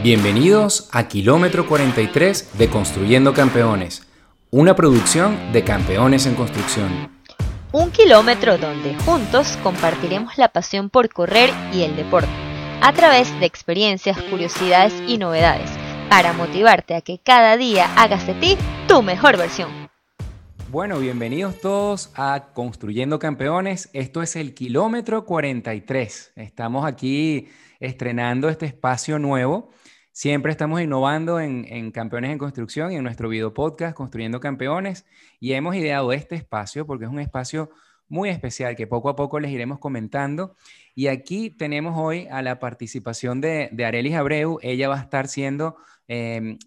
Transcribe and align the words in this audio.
Bienvenidos 0.00 0.88
a 0.92 1.08
Kilómetro 1.08 1.66
43 1.66 2.56
de 2.56 2.68
Construyendo 2.70 3.34
Campeones, 3.34 4.06
una 4.52 4.76
producción 4.76 5.52
de 5.52 5.64
Campeones 5.64 6.24
en 6.26 6.36
Construcción. 6.36 7.10
Un 7.72 7.90
kilómetro 7.90 8.58
donde 8.58 8.94
juntos 9.04 9.58
compartiremos 9.64 10.38
la 10.38 10.50
pasión 10.50 10.88
por 10.88 11.08
correr 11.12 11.50
y 11.72 11.82
el 11.82 11.96
deporte, 11.96 12.30
a 12.80 12.92
través 12.92 13.28
de 13.40 13.46
experiencias, 13.46 14.22
curiosidades 14.30 14.94
y 15.08 15.18
novedades, 15.18 15.68
para 16.08 16.32
motivarte 16.32 16.94
a 16.94 17.00
que 17.00 17.18
cada 17.18 17.56
día 17.56 17.92
hagas 17.96 18.24
de 18.24 18.34
ti 18.34 18.56
tu 18.86 19.02
mejor 19.02 19.36
versión. 19.36 19.88
Bueno, 20.70 21.00
bienvenidos 21.00 21.60
todos 21.60 22.12
a 22.14 22.50
Construyendo 22.54 23.18
Campeones. 23.18 23.90
Esto 23.92 24.22
es 24.22 24.36
el 24.36 24.54
kilómetro 24.54 25.24
43. 25.24 26.34
Estamos 26.36 26.86
aquí 26.86 27.48
estrenando 27.80 28.48
este 28.48 28.66
espacio 28.66 29.18
nuevo 29.18 29.70
Siempre 30.18 30.50
estamos 30.50 30.80
innovando 30.80 31.38
en, 31.38 31.92
Campeones 31.92 32.32
en 32.32 32.38
Construcción 32.38 32.90
y 32.90 32.96
en 32.96 33.04
nuestro 33.04 33.28
video 33.28 33.54
podcast 33.54 33.94
Construyendo 33.94 34.40
Campeones 34.40 35.06
y 35.38 35.52
hemos 35.52 35.76
ideado 35.76 36.12
este 36.12 36.34
espacio 36.34 36.88
porque 36.88 37.04
es 37.04 37.10
un 37.12 37.20
espacio 37.20 37.70
muy 38.08 38.28
especial 38.28 38.74
que 38.74 38.88
poco 38.88 39.10
a 39.10 39.14
poco 39.14 39.38
les 39.38 39.52
iremos 39.52 39.78
comentando. 39.78 40.56
Y 40.96 41.06
aquí 41.06 41.50
tenemos 41.50 41.94
hoy 41.96 42.26
a 42.32 42.42
la 42.42 42.58
participación 42.58 43.40
de, 43.40 43.68
de 43.70 43.84
Arelis 43.84 44.16
Abreu. 44.16 44.58
Ella 44.60 44.88
va 44.88 44.96
a 44.96 45.02
estar 45.02 45.28
siendo 45.28 45.76
em, 46.08 46.58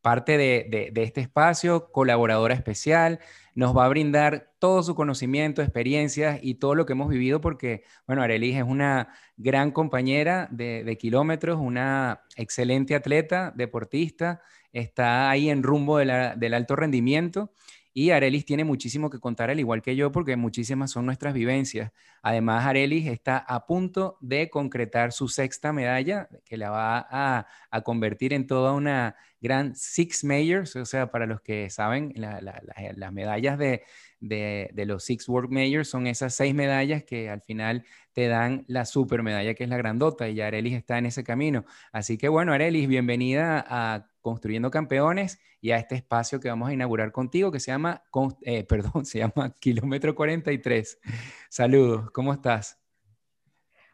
parte 0.00 0.36
de, 0.36 0.92
este 0.96 1.20
espacio, 1.20 1.92
colaboradora 1.92 2.54
especial, 2.54 3.20
nos 3.58 3.76
va 3.76 3.86
a 3.86 3.88
brindar 3.88 4.52
todo 4.60 4.84
su 4.84 4.94
conocimiento, 4.94 5.62
experiencias 5.62 6.38
y 6.42 6.54
todo 6.54 6.76
lo 6.76 6.86
que 6.86 6.92
hemos 6.92 7.08
vivido 7.08 7.40
porque, 7.40 7.82
bueno, 8.06 8.22
Arelis 8.22 8.56
es 8.56 8.62
una 8.62 9.08
gran 9.36 9.72
compañera 9.72 10.46
de, 10.52 10.96
kilómetros, 10.96 11.58
una 11.60 12.22
excelente 12.36 12.94
atleta, 12.94 13.52
deportista, 13.56 14.42
está 14.72 15.28
ahí 15.28 15.50
en 15.50 15.64
rumbo 15.64 15.98
del 15.98 16.54
alto 16.54 16.76
rendimiento 16.76 17.50
y 17.98 18.12
Arelis 18.12 18.44
tiene 18.44 18.62
muchísimo 18.62 19.10
que 19.10 19.18
contar, 19.18 19.50
al 19.50 19.58
igual 19.58 19.82
que 19.82 19.96
yo, 19.96 20.12
porque 20.12 20.36
muchísimas 20.36 20.92
son 20.92 21.04
nuestras 21.04 21.34
vivencias. 21.34 21.90
Además, 22.22 22.64
Arelis 22.64 23.08
está 23.08 23.38
a 23.38 23.66
punto 23.66 24.18
de 24.20 24.50
concretar 24.50 25.10
su 25.10 25.26
sexta 25.26 25.72
medalla, 25.72 26.28
que 26.44 26.56
la 26.56 26.70
va 26.70 27.08
a, 27.10 27.82
convertir 27.82 28.32
en 28.34 28.46
toda 28.46 28.72
una 28.72 29.16
gran 29.40 29.74
Six 29.74 30.22
Majors, 30.22 30.76
o 30.76 30.84
sea, 30.84 31.10
para 31.10 31.26
los 31.26 31.40
que 31.40 31.70
saben, 31.70 32.12
las 32.14 33.12
medallas 33.12 33.58
de, 33.58 33.82
los 34.20 35.02
Six 35.02 35.28
World 35.28 35.50
Majors 35.50 35.88
son 35.88 36.06
esas 36.06 36.36
seis 36.36 36.54
medallas 36.54 37.02
que 37.02 37.28
al 37.28 37.42
final 37.42 37.84
te 38.12 38.28
dan 38.28 38.64
la 38.68 38.84
super 38.84 39.24
medalla, 39.24 39.54
que 39.54 39.64
es 39.64 39.70
la 39.70 39.76
grandota, 39.76 40.28
y 40.28 40.40
Arelis 40.40 40.74
está 40.74 40.98
en 40.98 41.06
ese 41.06 41.24
camino. 41.24 41.64
Así 41.90 42.16
que 42.16 42.28
bueno, 42.28 42.52
Arelis, 42.52 42.86
bienvenida 42.86 43.64
a 43.66 44.06
Construyendo 44.28 44.70
Campeones 44.70 45.40
y 45.60 45.70
a 45.70 45.76
este 45.76 45.94
espacio 45.94 46.40
que 46.40 46.48
vamos 46.48 46.68
a 46.68 46.72
inaugurar 46.72 47.12
contigo 47.12 47.50
que 47.50 47.60
se 47.60 47.70
llama, 47.70 48.02
eh, 48.42 48.64
perdón, 48.68 49.04
se 49.04 49.18
llama 49.18 49.54
Kilómetro 49.58 50.14
43. 50.14 51.00
Saludos, 51.48 52.10
¿cómo 52.10 52.32
estás? 52.32 52.78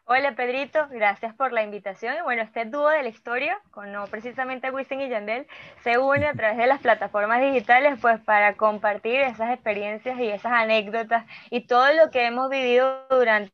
Hola 0.07 0.35
Pedrito, 0.35 0.87
gracias 0.91 1.33
por 1.33 1.51
la 1.51 1.63
invitación. 1.63 2.15
Y 2.19 2.21
bueno, 2.21 2.43
este 2.43 2.65
dúo 2.65 2.89
de 2.89 3.01
la 3.01 3.09
historia, 3.09 3.59
con 3.71 3.91
no 3.91 4.05
precisamente 4.05 4.69
Wisin 4.69 5.01
y 5.01 5.09
Yandel, 5.09 5.47
se 5.83 5.97
une 5.97 6.27
a 6.27 6.33
través 6.35 6.57
de 6.57 6.67
las 6.67 6.79
plataformas 6.79 7.41
digitales 7.41 7.97
pues 7.99 8.19
para 8.19 8.55
compartir 8.55 9.21
esas 9.21 9.51
experiencias 9.51 10.19
y 10.19 10.27
esas 10.27 10.51
anécdotas 10.51 11.25
y 11.49 11.65
todo 11.65 11.91
lo 11.93 12.11
que 12.11 12.27
hemos 12.27 12.51
vivido 12.51 13.07
durante 13.09 13.51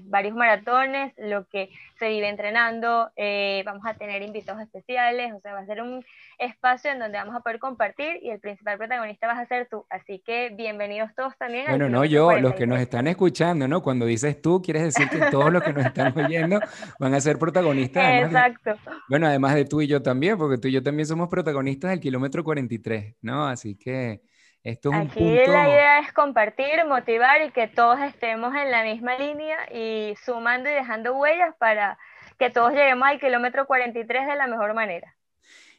varios 0.00 0.34
maratones, 0.34 1.12
lo 1.16 1.46
que 1.46 1.70
se 1.98 2.08
vive 2.08 2.28
entrenando, 2.28 3.10
eh, 3.16 3.62
vamos 3.64 3.84
a 3.86 3.94
tener 3.94 4.22
invitados 4.22 4.62
especiales, 4.62 5.32
o 5.32 5.40
sea, 5.40 5.52
va 5.52 5.60
a 5.60 5.66
ser 5.66 5.82
un 5.82 6.04
espacio 6.38 6.90
en 6.90 6.98
donde 6.98 7.18
vamos 7.18 7.34
a 7.34 7.40
poder 7.40 7.58
compartir 7.58 8.18
y 8.22 8.30
el 8.30 8.40
principal 8.40 8.78
protagonista 8.78 9.26
vas 9.26 9.38
a 9.38 9.46
ser 9.46 9.68
tú. 9.68 9.84
Así 9.90 10.22
que 10.24 10.50
bienvenidos 10.50 11.10
todos 11.16 11.36
también. 11.38 11.66
Bueno, 11.68 11.88
no 11.88 12.04
yo, 12.04 12.38
los 12.38 12.54
que 12.54 12.66
nos 12.66 12.80
están 12.80 13.06
escuchando, 13.08 13.66
¿no? 13.66 13.82
Cuando 13.82 14.06
dices 14.06 14.40
tú, 14.40 14.62
quieres 14.62 14.82
decir 14.82 15.08
que 15.08 15.30
todos 15.30 15.52
los 15.52 15.62
que 15.62 15.72
nos 15.72 15.86
están 15.86 16.16
oyendo 16.18 16.60
van 16.98 17.14
a 17.14 17.20
ser 17.20 17.38
protagonistas. 17.38 18.24
Exacto. 18.24 18.76
bueno, 19.08 19.26
además 19.26 19.54
de 19.54 19.64
tú 19.64 19.80
y 19.80 19.86
yo 19.86 20.02
también, 20.02 20.38
porque 20.38 20.58
tú 20.58 20.68
y 20.68 20.72
yo 20.72 20.82
también 20.82 21.06
somos 21.06 21.28
protagonistas 21.28 21.90
del 21.90 22.00
kilómetro 22.00 22.44
43, 22.44 23.16
¿no? 23.22 23.46
Así 23.46 23.76
que... 23.76 24.22
Esto 24.68 24.90
Aquí 24.92 25.24
la 25.46 25.66
idea 25.66 26.00
es 26.00 26.12
compartir, 26.12 26.84
motivar 26.86 27.40
y 27.40 27.50
que 27.52 27.68
todos 27.68 27.98
estemos 28.00 28.54
en 28.54 28.70
la 28.70 28.82
misma 28.82 29.16
línea 29.16 29.56
y 29.72 30.14
sumando 30.22 30.68
y 30.68 30.74
dejando 30.74 31.16
huellas 31.16 31.54
para 31.58 31.98
que 32.38 32.50
todos 32.50 32.72
lleguemos 32.72 33.08
al 33.08 33.18
kilómetro 33.18 33.66
43 33.66 34.26
de 34.26 34.36
la 34.36 34.46
mejor 34.46 34.74
manera. 34.74 35.14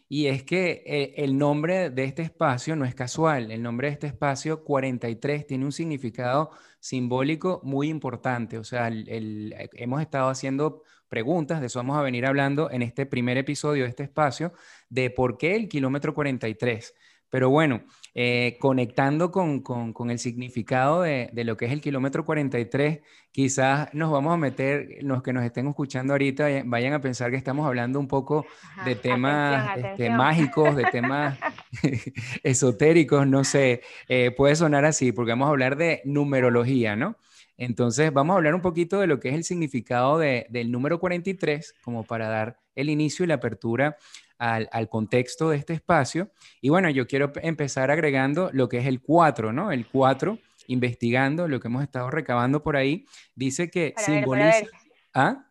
Y 0.07 0.25
es 0.25 0.41
que 0.41 0.81
eh, 0.87 1.13
el 1.17 1.37
nombre 1.37 1.91
de 1.91 2.03
este 2.03 2.23
espacio 2.23 2.75
no 2.75 2.83
es 2.83 2.95
casual. 2.95 3.51
El 3.51 3.61
nombre 3.61 3.89
de 3.89 3.93
este 3.93 4.07
espacio 4.07 4.63
43 4.63 5.45
tiene 5.45 5.65
un 5.65 5.71
significado 5.71 6.49
simbólico 6.79 7.61
muy 7.63 7.89
importante. 7.89 8.57
O 8.57 8.63
sea, 8.63 8.89
hemos 8.91 10.01
estado 10.01 10.29
haciendo 10.29 10.81
preguntas, 11.07 11.61
de 11.61 11.67
eso 11.67 11.77
vamos 11.77 11.95
a 11.95 12.01
venir 12.01 12.25
hablando 12.25 12.71
en 12.71 12.81
este 12.81 13.05
primer 13.05 13.37
episodio 13.37 13.83
de 13.83 13.89
este 13.89 14.01
espacio, 14.01 14.51
de 14.89 15.11
por 15.11 15.37
qué 15.37 15.55
el 15.55 15.69
kilómetro 15.69 16.15
43. 16.15 16.95
Pero 17.29 17.51
bueno, 17.51 17.83
eh, 18.15 18.57
conectando 18.59 19.31
con, 19.31 19.61
con, 19.61 20.11
el 20.11 20.19
significado 20.19 21.01
de, 21.03 21.29
de, 21.33 21.43
lo 21.43 21.57
que 21.57 21.65
es 21.65 21.71
el 21.71 21.81
kilómetro 21.81 22.25
43, 22.25 22.99
quizás 23.31 23.93
nos 23.93 24.11
vamos 24.11 24.33
a 24.33 24.37
meter, 24.37 24.97
los 25.01 25.21
que 25.21 25.33
nos 25.33 25.43
estén 25.43 25.67
escuchando 25.67 26.13
ahorita 26.13 26.47
vayan 26.65 26.93
a 26.93 27.01
pensar 27.01 27.31
que 27.31 27.37
estamos 27.37 27.65
hablando 27.65 27.99
un 27.99 28.07
poco 28.07 28.45
de 28.85 28.95
temas 28.95 29.77
este, 29.77 30.09
mágicos, 30.09 30.75
de 30.75 30.85
temas 30.85 31.37
esotéricos, 32.43 33.27
no 33.27 33.43
sé, 33.43 33.81
eh, 34.07 34.31
puede 34.31 34.55
sonar 34.55 34.85
así, 34.85 35.11
porque 35.11 35.31
vamos 35.31 35.47
a 35.47 35.51
hablar 35.51 35.75
de 35.75 36.01
numerología, 36.05 36.95
¿no? 36.95 37.15
Entonces 37.59 38.13
vamos 38.13 38.33
a 38.33 38.37
hablar 38.37 38.55
un 38.55 38.61
poquito 38.61 39.01
de 39.01 39.07
lo 39.07 39.19
que 39.19 39.27
es 39.27 39.35
el 39.35 39.43
significado 39.43 40.17
de, 40.17 40.47
del 40.49 40.71
número 40.71 40.97
43, 40.97 41.75
como 41.81 42.05
para 42.05 42.29
dar 42.29 42.57
el 42.73 42.89
inicio 42.89 43.25
y 43.25 43.27
la 43.27 43.33
apertura 43.33 43.97
al, 44.37 44.87
contexto 44.87 45.49
de 45.49 45.57
este 45.57 45.73
espacio. 45.73 46.31
Y 46.61 46.69
bueno, 46.69 46.89
yo 46.89 47.05
quiero 47.05 47.33
empezar 47.41 47.91
agregando 47.91 48.49
lo 48.53 48.69
que 48.69 48.77
es 48.77 48.85
el 48.85 49.01
4, 49.01 49.51
¿no? 49.51 49.73
El 49.73 49.85
4, 49.87 50.39
investigando 50.67 51.49
lo 51.49 51.59
que 51.59 51.67
hemos 51.67 51.83
estado 51.83 52.09
recabando 52.09 52.63
por 52.63 52.77
ahí, 52.77 53.05
dice 53.35 53.69
que 53.69 53.93
simboliza... 53.97 54.65
¿Ah? 55.13 55.45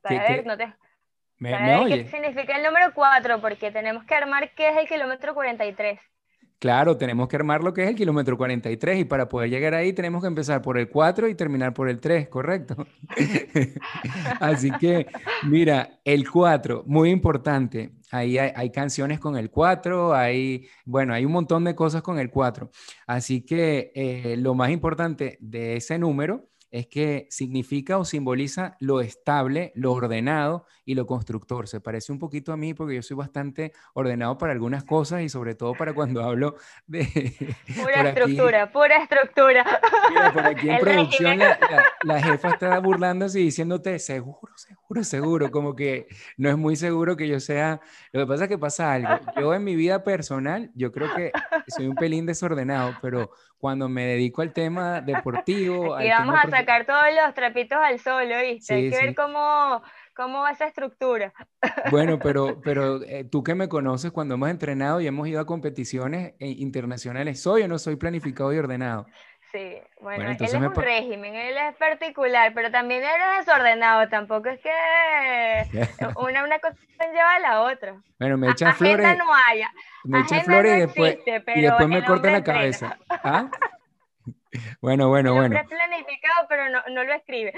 Para 0.00 0.22
ver, 0.22 0.46
no 0.46 0.56
te... 0.56 0.72
¿Me, 1.36 1.50
¿Qué 1.88 2.08
significa 2.08 2.56
el 2.56 2.62
número 2.62 2.94
4? 2.94 3.42
Porque 3.42 3.70
tenemos 3.70 4.04
que 4.04 4.14
armar 4.14 4.54
qué 4.54 4.70
es 4.70 4.76
el 4.78 4.88
kilómetro 4.88 5.34
43. 5.34 6.00
Claro, 6.62 6.96
tenemos 6.96 7.26
que 7.26 7.34
armar 7.34 7.64
lo 7.64 7.74
que 7.74 7.82
es 7.82 7.88
el 7.88 7.96
kilómetro 7.96 8.36
43 8.38 9.00
y 9.00 9.04
para 9.04 9.28
poder 9.28 9.50
llegar 9.50 9.74
ahí 9.74 9.92
tenemos 9.92 10.22
que 10.22 10.28
empezar 10.28 10.62
por 10.62 10.78
el 10.78 10.88
4 10.88 11.26
y 11.26 11.34
terminar 11.34 11.74
por 11.74 11.88
el 11.88 11.98
3, 11.98 12.28
¿correcto? 12.28 12.86
Así 14.40 14.70
que, 14.78 15.08
mira, 15.42 15.98
el 16.04 16.30
4, 16.30 16.84
muy 16.86 17.10
importante. 17.10 17.90
Ahí 18.12 18.38
hay, 18.38 18.70
canciones 18.70 19.18
con 19.18 19.36
el 19.36 19.50
4, 19.50 20.14
hay, 20.14 20.68
bueno, 20.84 21.14
hay 21.14 21.24
un 21.24 21.32
montón 21.32 21.64
de 21.64 21.74
cosas 21.74 22.00
con 22.00 22.20
el 22.20 22.30
4. 22.30 22.70
Así 23.08 23.40
que 23.44 23.90
eh, 23.96 24.36
lo 24.36 24.54
más 24.54 24.70
importante 24.70 25.38
de 25.40 25.74
ese 25.78 25.98
número 25.98 26.51
es 26.72 26.86
que 26.86 27.28
significa 27.30 27.98
o 27.98 28.04
simboliza 28.06 28.76
lo 28.80 29.02
estable, 29.02 29.72
lo 29.74 29.92
ordenado 29.92 30.64
y 30.86 30.94
lo 30.94 31.06
constructor. 31.06 31.68
Se 31.68 31.80
parece 31.80 32.12
un 32.12 32.18
poquito 32.18 32.50
a 32.50 32.56
mí 32.56 32.72
porque 32.72 32.94
yo 32.94 33.02
soy 33.02 33.14
bastante 33.14 33.72
ordenado 33.92 34.38
para 34.38 34.54
algunas 34.54 34.82
cosas 34.82 35.20
y 35.20 35.28
sobre 35.28 35.54
todo 35.54 35.74
para 35.74 35.92
cuando 35.92 36.22
hablo 36.22 36.56
de... 36.86 37.04
Pura 37.82 38.08
estructura, 38.08 38.72
pura 38.72 38.96
estructura. 39.02 39.80
Mira, 40.08 40.32
por 40.32 40.46
aquí 40.46 40.70
en 40.70 40.78
producción 40.80 41.38
la, 42.04 42.22
jefa 42.22 42.48
está 42.50 42.78
burlándose 42.78 43.40
y 43.40 43.44
diciéndote, 43.44 43.98
seguro, 43.98 44.52
seguro, 44.56 44.81
seguro, 45.04 45.50
como 45.50 45.74
que 45.74 46.06
no 46.36 46.48
es 46.48 46.56
muy 46.56 46.76
seguro 46.76 47.16
que 47.16 47.28
yo 47.28 47.40
sea... 47.40 47.80
Lo 48.12 48.20
que 48.20 48.26
pasa 48.26 48.44
es 48.44 48.48
que 48.48 48.58
pasa 48.58 48.92
algo. 48.92 49.08
Yo 49.40 49.54
en 49.54 49.64
mi 49.64 49.74
vida 49.74 50.04
personal, 50.04 50.70
yo 50.74 50.92
creo 50.92 51.14
que 51.14 51.32
soy 51.68 51.86
un 51.86 51.94
pelín 51.94 52.26
desordenado, 52.26 52.94
pero 53.00 53.30
cuando 53.58 53.88
me 53.88 54.06
dedico 54.06 54.42
al 54.42 54.52
tema 54.52 55.00
deportivo... 55.00 56.00
Y 56.00 56.08
vamos 56.08 56.36
a 56.42 56.50
sacar 56.50 56.84
todos 56.84 57.04
los 57.24 57.34
trapitos 57.34 57.78
al 57.78 57.98
sol, 57.98 58.28
¿viste? 58.42 58.74
Hay 58.74 58.90
que 58.90 58.96
ver 58.96 59.14
cómo, 59.14 59.82
cómo 60.14 60.40
va 60.40 60.50
esa 60.50 60.66
estructura. 60.66 61.32
Bueno, 61.90 62.18
pero, 62.22 62.60
pero 62.60 63.02
eh, 63.02 63.24
tú 63.24 63.42
que 63.42 63.54
me 63.54 63.68
conoces, 63.68 64.10
cuando 64.10 64.34
hemos 64.34 64.48
entrenado 64.48 65.00
y 65.00 65.06
hemos 65.06 65.28
ido 65.28 65.40
a 65.40 65.46
competiciones 65.46 66.34
eh, 66.38 66.48
internacionales, 66.48 67.40
¿soy 67.40 67.62
o 67.62 67.68
no 67.68 67.78
soy 67.78 67.96
planificado 67.96 68.52
y 68.52 68.58
ordenado? 68.58 69.06
Sí, 69.52 69.78
bueno, 70.00 70.30
él 70.30 70.36
es 70.40 70.54
un 70.54 70.74
régimen, 70.74 71.34
él 71.34 71.54
es 71.58 71.76
particular, 71.76 72.52
pero 72.54 72.70
también 72.70 73.02
eres 73.02 73.44
desordenado, 73.46 74.08
tampoco 74.08 74.48
es 74.48 74.58
que 74.60 74.70
una, 76.16 76.44
una 76.44 76.58
cosa 76.58 76.74
lleva 77.00 77.34
a 77.34 77.38
la 77.38 77.62
otra. 77.62 78.00
Bueno, 78.18 78.38
me 78.38 78.50
echan 78.50 78.74
flores. 78.74 79.18
no 79.18 79.26
haya. 79.46 79.70
Me 80.04 80.20
echan 80.20 80.42
flores 80.44 80.76
y 80.76 80.80
después, 80.80 81.18
y 81.54 81.60
después 81.60 81.88
me 81.88 82.02
cortan 82.02 82.32
la 82.32 82.42
cabeza. 82.42 82.98
¿Ah? 83.08 83.50
Bueno, 84.82 85.08
bueno, 85.08 85.34
bueno. 85.34 85.56
Es 85.56 85.66
planificado, 85.66 86.46
pero 86.48 86.68
no, 86.68 86.80
no, 86.90 87.04
lo 87.04 87.14
escribe. 87.14 87.54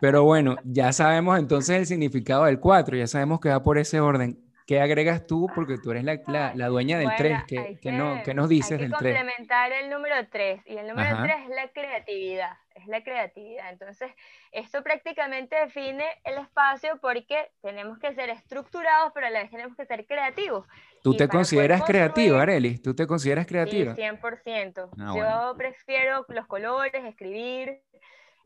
Pero 0.00 0.22
bueno, 0.22 0.56
ya 0.62 0.92
sabemos 0.92 1.38
entonces 1.38 1.76
el 1.76 1.86
significado 1.86 2.44
del 2.44 2.60
4, 2.60 2.96
ya 2.96 3.06
sabemos 3.08 3.40
que 3.40 3.48
va 3.48 3.62
por 3.62 3.78
ese 3.78 3.98
orden. 3.98 4.38
¿Qué 4.66 4.80
agregas 4.80 5.26
tú? 5.26 5.46
Porque 5.54 5.76
tú 5.76 5.90
eres 5.90 6.04
la, 6.04 6.52
la, 6.54 6.68
dueña 6.68 6.98
del 6.98 7.10
3. 7.16 7.40
¿Qué, 7.46 7.78
que, 7.82 7.92
no, 7.92 8.22
¿Qué, 8.24 8.32
nos 8.32 8.48
dices 8.48 8.78
del 8.78 8.92
3? 8.92 9.14
complementar 9.14 9.72
el 9.72 9.90
número 9.90 10.14
3. 10.30 10.62
Y 10.64 10.76
el 10.78 10.88
número 10.88 11.22
3 11.22 11.36
es 11.42 11.48
la 11.50 11.68
creatividad. 11.68 12.56
Es 12.74 12.86
la 12.86 13.02
creatividad. 13.04 13.70
Entonces, 13.70 14.10
esto 14.52 14.82
prácticamente 14.82 15.54
define 15.56 16.04
el 16.24 16.38
espacio 16.38 16.98
porque 17.02 17.50
tenemos 17.60 17.98
que 17.98 18.14
ser 18.14 18.30
estructurados, 18.30 19.12
pero 19.14 19.26
a 19.26 19.30
la 19.30 19.42
vez 19.42 19.50
tenemos 19.50 19.76
que 19.76 19.84
ser 19.84 20.06
creativos. 20.06 20.66
¿Tú 21.02 21.14
te 21.14 21.28
consideras 21.28 21.82
creativa, 21.82 22.40
Arelis? 22.40 22.80
¿Tú 22.80 22.94
te 22.94 23.06
consideras 23.06 23.46
creativa? 23.46 23.94
Sí, 23.94 24.00
100%. 24.00 24.88
Ah, 24.98 25.12
Yo 25.14 25.58
prefiero 25.58 26.24
los 26.28 26.46
colores, 26.46 27.04
escribir, 27.04 27.82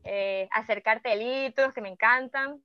eh, 0.03 0.47
hacer 0.51 0.83
cartelitos 0.83 1.73
que 1.73 1.81
me 1.81 1.89
encantan. 1.89 2.61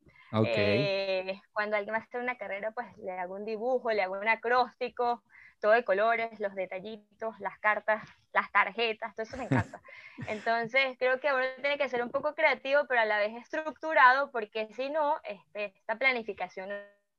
Eh, 0.47 1.41
cuando 1.53 1.77
alguien 1.77 1.95
va 1.95 1.99
a 1.99 2.03
hacer 2.03 2.21
una 2.21 2.37
carrera, 2.37 2.73
pues 2.73 2.87
le 2.99 3.13
hago 3.13 3.37
un 3.37 3.45
dibujo, 3.45 3.93
le 3.93 4.03
hago 4.03 4.19
un 4.19 4.27
acróstico, 4.27 5.23
todo 5.61 5.73
de 5.73 5.85
colores, 5.85 6.41
los 6.41 6.55
detallitos, 6.57 7.39
las 7.39 7.59
cartas, 7.61 8.03
las 8.33 8.51
tarjetas, 8.51 9.15
todo 9.15 9.23
eso 9.23 9.37
me 9.37 9.45
encanta. 9.51 9.81
Entonces, 10.27 10.97
creo 10.99 11.21
que 11.21 11.33
uno 11.33 11.45
tiene 11.61 11.79
que 11.79 11.89
ser 11.89 12.03
un 12.03 12.11
poco 12.11 12.35
creativo, 12.35 12.81
pero 12.89 13.01
a 13.01 13.05
la 13.05 13.19
vez 13.19 13.33
estructurado, 13.37 14.33
porque 14.33 14.67
si 14.75 14.91
no, 14.91 15.21
este, 15.25 15.67
esta 15.77 15.97
planificación 15.97 16.69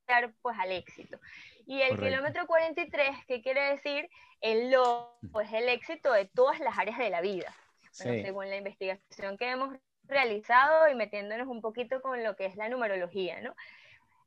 dar 0.07 0.33
pues 0.41 0.57
al 0.59 0.71
éxito. 0.71 1.19
Y 1.65 1.81
el 1.81 1.97
kilómetro 1.97 2.45
43, 2.45 3.25
¿qué 3.27 3.41
quiere 3.41 3.69
decir? 3.71 4.09
El 4.41 4.71
lo 4.71 5.17
es 5.41 5.51
el 5.53 5.69
éxito 5.69 6.13
de 6.13 6.25
todas 6.25 6.59
las 6.59 6.77
áreas 6.77 6.97
de 6.97 7.09
la 7.09 7.21
vida. 7.21 7.55
según 7.91 8.49
la 8.49 8.57
investigación 8.57 9.37
que 9.37 9.49
hemos 9.49 9.75
realizado 10.07 10.87
y 10.89 10.95
metiéndonos 10.95 11.47
un 11.47 11.61
poquito 11.61 12.01
con 12.01 12.23
lo 12.23 12.35
que 12.35 12.45
es 12.45 12.55
la 12.55 12.69
numerología, 12.69 13.41
¿no? 13.41 13.55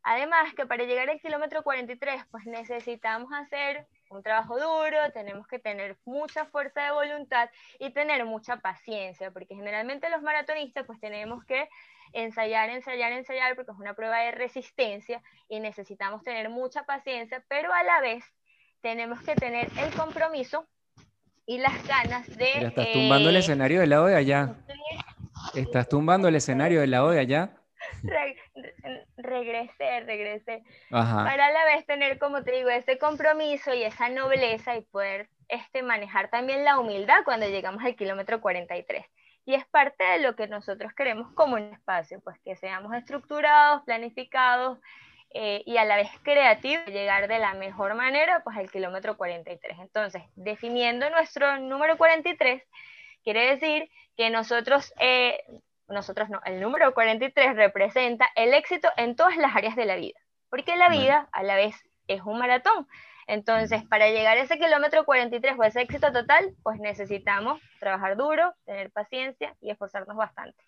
Además 0.03 0.55
que 0.55 0.65
para 0.65 0.85
llegar 0.85 1.11
al 1.11 1.21
kilómetro 1.21 1.63
43, 1.63 2.25
pues 2.31 2.47
necesitamos 2.47 3.31
hacer 3.33 3.87
un 4.11 4.23
trabajo 4.23 4.59
duro, 4.59 4.97
tenemos 5.13 5.47
que 5.47 5.59
tener 5.59 5.99
mucha 6.05 6.47
fuerza 6.47 6.83
de 6.83 6.93
voluntad 6.93 7.51
y 7.79 7.91
tener 7.91 8.25
mucha 8.25 8.57
paciencia, 8.57 9.31
porque 9.31 9.55
generalmente 9.55 10.09
los 10.09 10.23
maratonistas 10.23 10.87
pues 10.87 10.99
tenemos 11.01 11.45
que 11.45 11.69
ensayar, 12.13 12.71
ensayar, 12.71 13.13
ensayar, 13.13 13.55
porque 13.55 13.73
es 13.73 13.79
una 13.79 13.95
prueba 13.95 14.21
de 14.21 14.31
resistencia 14.31 15.23
y 15.49 15.61
necesitamos 15.61 16.23
tener 16.23 16.49
mucha 16.49 16.85
paciencia, 16.85 17.45
pero 17.49 17.73
a 17.75 17.83
la 17.83 18.01
vez 18.01 18.25
tenemos 18.81 19.21
que 19.23 19.35
tener 19.35 19.69
el 19.77 19.93
compromiso 19.95 20.67
y 21.45 21.59
las 21.59 21.87
ganas 21.87 22.27
de... 22.37 22.53
Ya 22.61 22.69
estás 22.69 22.93
tumbando 22.93 23.31
el 23.31 23.37
eh, 23.37 23.41
escenario 23.41 23.81
del 23.81 23.91
lado 23.91 24.07
de 24.07 24.17
allá. 24.17 24.55
Estás 25.55 25.89
tumbando 25.89 26.29
el 26.29 26.37
escenario 26.37 26.81
del 26.81 26.91
lado 26.91 27.11
de 27.11 27.21
allá. 27.21 27.51
regresé, 29.17 30.01
regresé. 30.01 30.63
Para 30.91 31.47
a 31.47 31.53
la 31.53 31.65
vez 31.65 31.87
tener, 31.87 32.19
como 32.19 32.43
te 32.43 32.53
digo, 32.53 32.69
ese 32.69 32.99
compromiso 32.99 33.75
y 33.75 33.83
esa 33.83 34.09
nobleza 34.09 34.77
y 34.77 34.83
poder 34.83 35.29
este, 35.49 35.83
manejar 35.83 36.29
también 36.29 36.65
la 36.65 36.79
humildad 36.79 37.25
cuando 37.25 37.47
llegamos 37.47 37.83
al 37.85 37.97
kilómetro 37.97 38.41
43. 38.41 39.05
Y 39.47 39.55
es 39.55 39.67
parte 39.67 40.05
de 40.05 40.19
lo 40.19 40.37
que 40.37 40.47
nosotros 40.47 40.93
queremos 40.93 41.33
como 41.33 41.55
un 41.55 41.73
espacio, 41.73 42.21
pues 42.21 42.39
que 42.45 42.55
seamos 42.57 42.95
estructurados, 42.95 43.83
planificados 43.85 44.79
eh, 45.31 45.63
y 45.65 45.79
a 45.79 45.85
la 45.85 45.97
vez 45.97 46.11
creativos, 46.23 46.87
llegar 46.87 47.29
de 47.29 47.39
la 47.39 47.55
mejor 47.55 47.95
manera 47.95 48.43
pues 48.45 48.57
al 48.59 48.71
kilómetro 48.71 49.17
43. 49.17 49.79
Entonces, 49.81 50.23
definiendo 50.37 51.09
nuestro 51.11 51.59
número 51.59 51.97
43, 51.97 52.63
quiere 53.23 53.55
decir 53.55 53.91
que 54.17 54.31
nosotros, 54.31 54.93
eh, 55.01 55.39
nosotros 55.89 56.29
no, 56.29 56.41
el 56.45 56.61
número 56.61 56.93
43 56.95 57.57
representa 57.57 58.29
el 58.35 58.55
éxito 58.55 58.89
en 58.97 59.17
todas 59.17 59.37
las 59.37 59.55
áreas 59.55 59.77
de 59.77 59.87
la 59.87 59.97
vida, 59.97 60.19
porque 60.51 60.77
la 60.77 60.89
vida 60.89 61.29
a 61.33 61.43
la 61.43 61.57
vez 61.57 61.77
es 62.07 62.23
un 62.23 62.39
maratón. 62.39 62.87
Entonces, 63.27 63.85
para 63.85 64.09
llegar 64.09 64.39
a 64.39 64.41
ese 64.41 64.59
kilómetro 64.59 65.05
43 65.05 65.55
o 65.59 65.63
ese 65.63 65.83
éxito 65.83 66.11
total, 66.13 66.55
pues 66.63 66.81
necesitamos 66.81 67.61
trabajar 67.79 68.17
duro, 68.17 68.55
tener 68.65 68.91
paciencia 68.91 69.55
y 69.61 69.71
esforzarnos 69.71 70.17
bastante. 70.17 70.65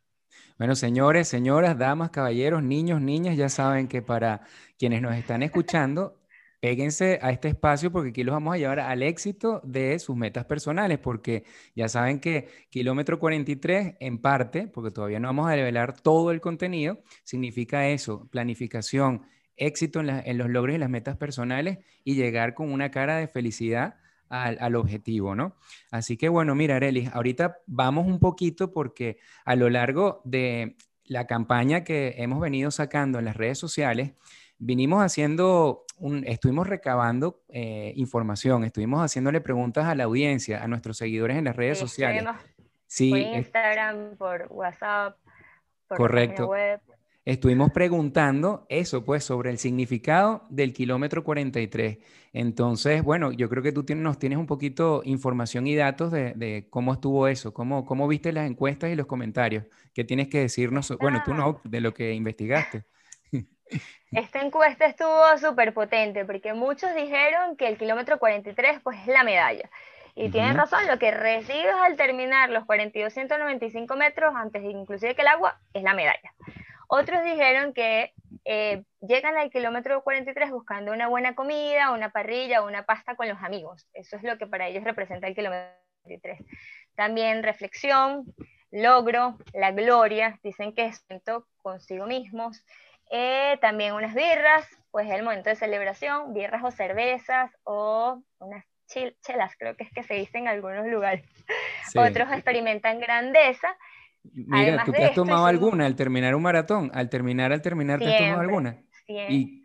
Bueno, 0.58 0.74
señores, 0.74 1.26
señoras, 1.26 1.78
damas, 1.78 2.10
caballeros, 2.10 2.62
niños, 2.62 3.00
niñas, 3.00 3.36
ya 3.36 3.48
saben 3.48 3.88
que 3.88 4.02
para 4.02 4.42
quienes 4.78 5.00
nos 5.00 5.14
están 5.14 5.42
escuchando, 5.42 6.19
péguense 6.60 7.18
a 7.22 7.30
este 7.30 7.48
espacio 7.48 7.90
porque 7.90 8.10
aquí 8.10 8.22
los 8.22 8.34
vamos 8.34 8.54
a 8.54 8.58
llevar 8.58 8.80
al 8.80 9.02
éxito 9.02 9.60
de 9.64 9.98
sus 9.98 10.14
metas 10.16 10.44
personales, 10.44 10.98
porque 10.98 11.44
ya 11.74 11.88
saben 11.88 12.20
que 12.20 12.48
kilómetro 12.68 13.18
43 13.18 13.96
en 13.98 14.18
parte, 14.18 14.68
porque 14.68 14.90
todavía 14.90 15.18
no 15.18 15.28
vamos 15.28 15.50
a 15.50 15.56
revelar 15.56 15.98
todo 15.98 16.30
el 16.30 16.40
contenido, 16.40 17.02
significa 17.24 17.88
eso, 17.88 18.28
planificación, 18.30 19.22
éxito 19.56 20.00
en, 20.00 20.38
los 20.38 20.48
logros 20.48 20.76
y 20.76 20.78
las 20.78 20.90
metas 20.90 21.16
personales 21.16 21.78
y 22.04 22.14
llegar 22.14 22.54
con 22.54 22.72
una 22.72 22.90
cara 22.90 23.16
de 23.16 23.28
felicidad 23.28 23.96
al, 24.28 24.76
objetivo, 24.76 25.34
¿no? 25.34 25.56
Así 25.90 26.16
que 26.16 26.28
bueno, 26.28 26.54
mira, 26.54 26.76
Arelis, 26.76 27.10
ahorita 27.12 27.58
vamos 27.66 28.06
un 28.06 28.20
poquito 28.20 28.72
porque 28.72 29.18
a 29.44 29.56
lo 29.56 29.68
largo 29.68 30.22
de 30.24 30.76
la 31.04 31.26
campaña 31.26 31.82
que 31.82 32.14
hemos 32.18 32.40
venido 32.40 32.70
sacando 32.70 33.18
en 33.18 33.24
las 33.24 33.36
redes 33.36 33.58
sociales, 33.58 34.12
vinimos 34.58 35.02
haciendo, 35.02 35.84
un, 36.00 36.24
estuvimos 36.26 36.66
recabando 36.66 37.42
eh, 37.48 37.92
información, 37.96 38.64
estuvimos 38.64 39.00
haciéndole 39.00 39.40
preguntas 39.40 39.86
a 39.86 39.94
la 39.94 40.04
audiencia, 40.04 40.62
a 40.62 40.68
nuestros 40.68 40.96
seguidores 40.96 41.36
en 41.36 41.44
las 41.44 41.56
redes 41.56 41.78
sociales. 41.78 42.24
Sí, 42.86 43.10
por 43.10 43.18
Instagram, 43.18 44.16
por 44.16 44.46
WhatsApp, 44.50 45.16
por 45.86 45.98
correcto. 45.98 46.48
web. 46.48 46.80
Estuvimos 47.24 47.70
preguntando 47.70 48.66
eso, 48.70 49.04
pues, 49.04 49.22
sobre 49.24 49.50
el 49.50 49.58
significado 49.58 50.46
del 50.48 50.72
kilómetro 50.72 51.22
43. 51.22 51.98
Entonces, 52.32 53.02
bueno, 53.02 53.30
yo 53.30 53.48
creo 53.50 53.62
que 53.62 53.72
tú 53.72 53.84
tienes, 53.84 54.02
nos 54.02 54.18
tienes 54.18 54.38
un 54.38 54.46
poquito 54.46 55.02
información 55.04 55.66
y 55.66 55.76
datos 55.76 56.10
de, 56.10 56.66
cómo 56.70 56.94
estuvo 56.94 57.28
eso, 57.28 57.52
cómo, 57.52 57.84
cómo 57.84 58.08
viste 58.08 58.32
las 58.32 58.48
encuestas 58.48 58.90
y 58.90 58.96
los 58.96 59.06
comentarios. 59.06 59.64
¿Qué 59.92 60.02
tienes 60.02 60.28
que 60.28 60.40
decirnos? 60.40 60.92
Bueno, 60.98 61.22
tú 61.24 61.34
no, 61.34 61.60
de 61.62 61.80
lo 61.80 61.92
que 61.92 62.14
investigaste. 62.14 62.84
Esta 64.12 64.40
encuesta 64.40 64.86
estuvo 64.86 65.38
súper 65.38 65.72
potente 65.72 66.24
porque 66.24 66.52
muchos 66.52 66.94
dijeron 66.94 67.56
que 67.56 67.68
el 67.68 67.78
kilómetro 67.78 68.18
43 68.18 68.80
pues 68.82 68.98
es 69.00 69.06
la 69.06 69.22
medalla. 69.22 69.70
Y 70.16 70.30
tienen 70.30 70.56
razón, 70.56 70.86
lo 70.88 70.98
que 70.98 71.12
recibes 71.12 71.74
al 71.82 71.96
terminar 71.96 72.50
los 72.50 72.66
4295 72.66 73.96
metros, 73.96 74.34
antes 74.34 74.62
inclusive 74.64 75.14
que 75.14 75.22
el 75.22 75.28
agua, 75.28 75.60
es 75.72 75.82
la 75.82 75.94
medalla. 75.94 76.34
Otros 76.88 77.22
dijeron 77.22 77.72
que 77.72 78.12
eh, 78.44 78.82
llegan 79.00 79.36
al 79.36 79.50
kilómetro 79.50 80.02
43 80.02 80.50
buscando 80.50 80.92
una 80.92 81.06
buena 81.06 81.36
comida, 81.36 81.92
una 81.92 82.10
parrilla 82.10 82.62
o 82.62 82.66
una 82.66 82.82
pasta 82.82 83.14
con 83.14 83.28
los 83.28 83.38
amigos. 83.42 83.86
Eso 83.94 84.16
es 84.16 84.24
lo 84.24 84.36
que 84.38 84.48
para 84.48 84.66
ellos 84.66 84.82
representa 84.82 85.28
el 85.28 85.36
kilómetro 85.36 85.70
43. 86.02 86.40
También 86.96 87.44
reflexión, 87.44 88.24
logro, 88.72 89.38
la 89.54 89.70
gloria, 89.70 90.38
dicen 90.42 90.74
que 90.74 90.86
es 90.86 91.04
consigo 91.62 92.06
mismos, 92.06 92.64
eh, 93.10 93.58
también 93.60 93.94
unas 93.94 94.14
birras, 94.14 94.66
pues 94.90 95.10
el 95.10 95.22
momento 95.22 95.50
de 95.50 95.56
celebración, 95.56 96.32
birras 96.32 96.62
o 96.64 96.70
cervezas 96.70 97.50
o 97.64 98.22
unas 98.38 98.64
chelas, 98.86 99.54
creo 99.58 99.76
que 99.76 99.84
es 99.84 99.90
que 99.92 100.02
se 100.02 100.14
dice 100.14 100.38
en 100.38 100.48
algunos 100.48 100.86
lugares. 100.86 101.24
Otros 101.94 102.30
experimentan 102.32 103.00
grandeza. 103.00 103.76
Mira, 104.22 104.84
¿tú 104.84 104.92
te 104.92 105.04
has 105.04 105.14
tomado 105.14 105.46
alguna 105.46 105.86
al 105.86 105.96
terminar 105.96 106.34
un 106.34 106.42
maratón? 106.42 106.90
Al 106.94 107.08
terminar, 107.08 107.52
al 107.52 107.62
terminar, 107.62 107.98
¿te 107.98 108.06
has 108.06 108.18
tomado 108.18 108.40
alguna? 108.40 108.76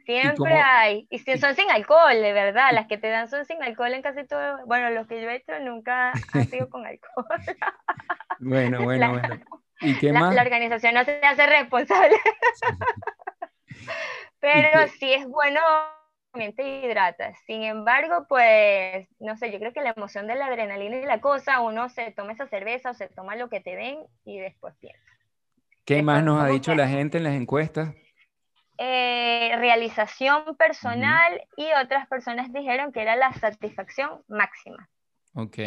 Siempre, 0.06 0.54
hay. 0.54 1.08
Y 1.10 1.20
son 1.20 1.56
sin 1.56 1.70
alcohol, 1.70 2.14
de 2.14 2.34
verdad. 2.34 2.70
Las 2.74 2.88
que 2.88 2.98
te 2.98 3.08
dan 3.10 3.28
son 3.28 3.46
sin 3.46 3.62
alcohol 3.62 3.94
en 3.94 4.02
casi 4.02 4.25
todo. 4.25 4.66
Bueno, 4.66 4.90
los 4.90 5.08
que 5.08 5.22
yo 5.22 5.30
he 5.30 5.36
hecho 5.36 5.60
nunca 5.60 6.14
han 6.34 6.48
sido 6.48 6.70
con 6.70 6.86
alcohol. 6.86 7.25
bueno, 8.40 8.84
bueno, 8.84 9.12
bueno. 9.12 9.40
¿Y 9.82 9.98
qué 9.98 10.12
la, 10.12 10.20
más? 10.20 10.36
La 10.36 10.42
organización 10.42 10.94
no 10.96 11.04
se 11.04 11.20
hace 11.24 11.46
responsable. 11.46 12.16
Pero 14.39 14.88
sí 15.00 15.13
es 15.13 15.27
bueno 15.27 15.60
te 16.55 16.86
hidrata. 16.86 17.34
Sin 17.46 17.63
embargo, 17.63 18.25
pues, 18.27 19.08
no 19.20 19.38
sé, 19.38 19.51
yo 19.51 19.60
creo 19.60 19.74
que 19.74 19.82
la 19.82 19.94
emoción 19.96 20.27
de 20.27 20.36
la 20.36 20.48
adrenalina 20.48 20.98
y 20.98 21.05
la 21.05 21.22
cosa, 21.22 21.62
uno 21.62 21.89
se 21.89 22.12
toma 22.12 22.34
esa 22.34 22.48
cerveza 22.48 22.91
o 22.91 22.94
se 22.94 23.08
toma 23.08 23.36
lo 23.36 23.50
que 23.50 23.62
te 23.62 23.75
den 23.75 24.00
y 24.25 24.39
después 24.39 24.75
piensa. 24.79 25.01
¿Qué 25.86 26.01
más 26.01 26.24
nos 26.24 26.41
ha 26.41 26.48
dicho 26.48 26.75
la 26.75 26.88
gente 26.88 27.17
en 27.17 27.24
las 27.24 27.36
encuestas? 27.36 27.94
Eh, 28.77 29.55
realización 29.58 30.58
personal 30.58 31.41
y 31.55 31.67
otras 31.82 32.08
personas 32.08 32.51
dijeron 32.51 32.91
que 32.91 33.01
era 33.01 33.15
la 33.15 33.32
satisfacción 33.34 34.22
máxima. 34.27 34.89
Ok. 35.34 35.58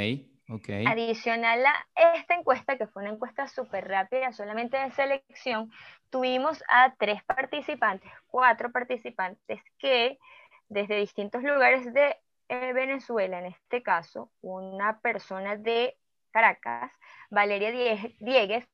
Adicional 0.86 1.64
a 1.66 1.86
esta 2.14 2.34
encuesta, 2.34 2.78
que 2.78 2.86
fue 2.86 3.02
una 3.02 3.12
encuesta 3.12 3.46
súper 3.48 3.86
rápida, 3.86 4.32
solamente 4.32 4.78
de 4.78 4.90
selección, 4.92 5.70
tuvimos 6.08 6.62
a 6.70 6.94
tres 6.98 7.22
participantes, 7.24 8.10
cuatro 8.26 8.72
participantes 8.72 9.60
que 9.78 10.18
desde 10.68 10.96
distintos 10.96 11.42
lugares 11.42 11.92
de 11.92 12.16
eh, 12.48 12.72
Venezuela, 12.72 13.38
en 13.40 13.46
este 13.46 13.82
caso, 13.82 14.30
una 14.40 15.00
persona 15.00 15.56
de 15.56 15.96
Caracas, 16.30 16.92
Valeria 17.30 17.70
Diegues, 18.20 18.64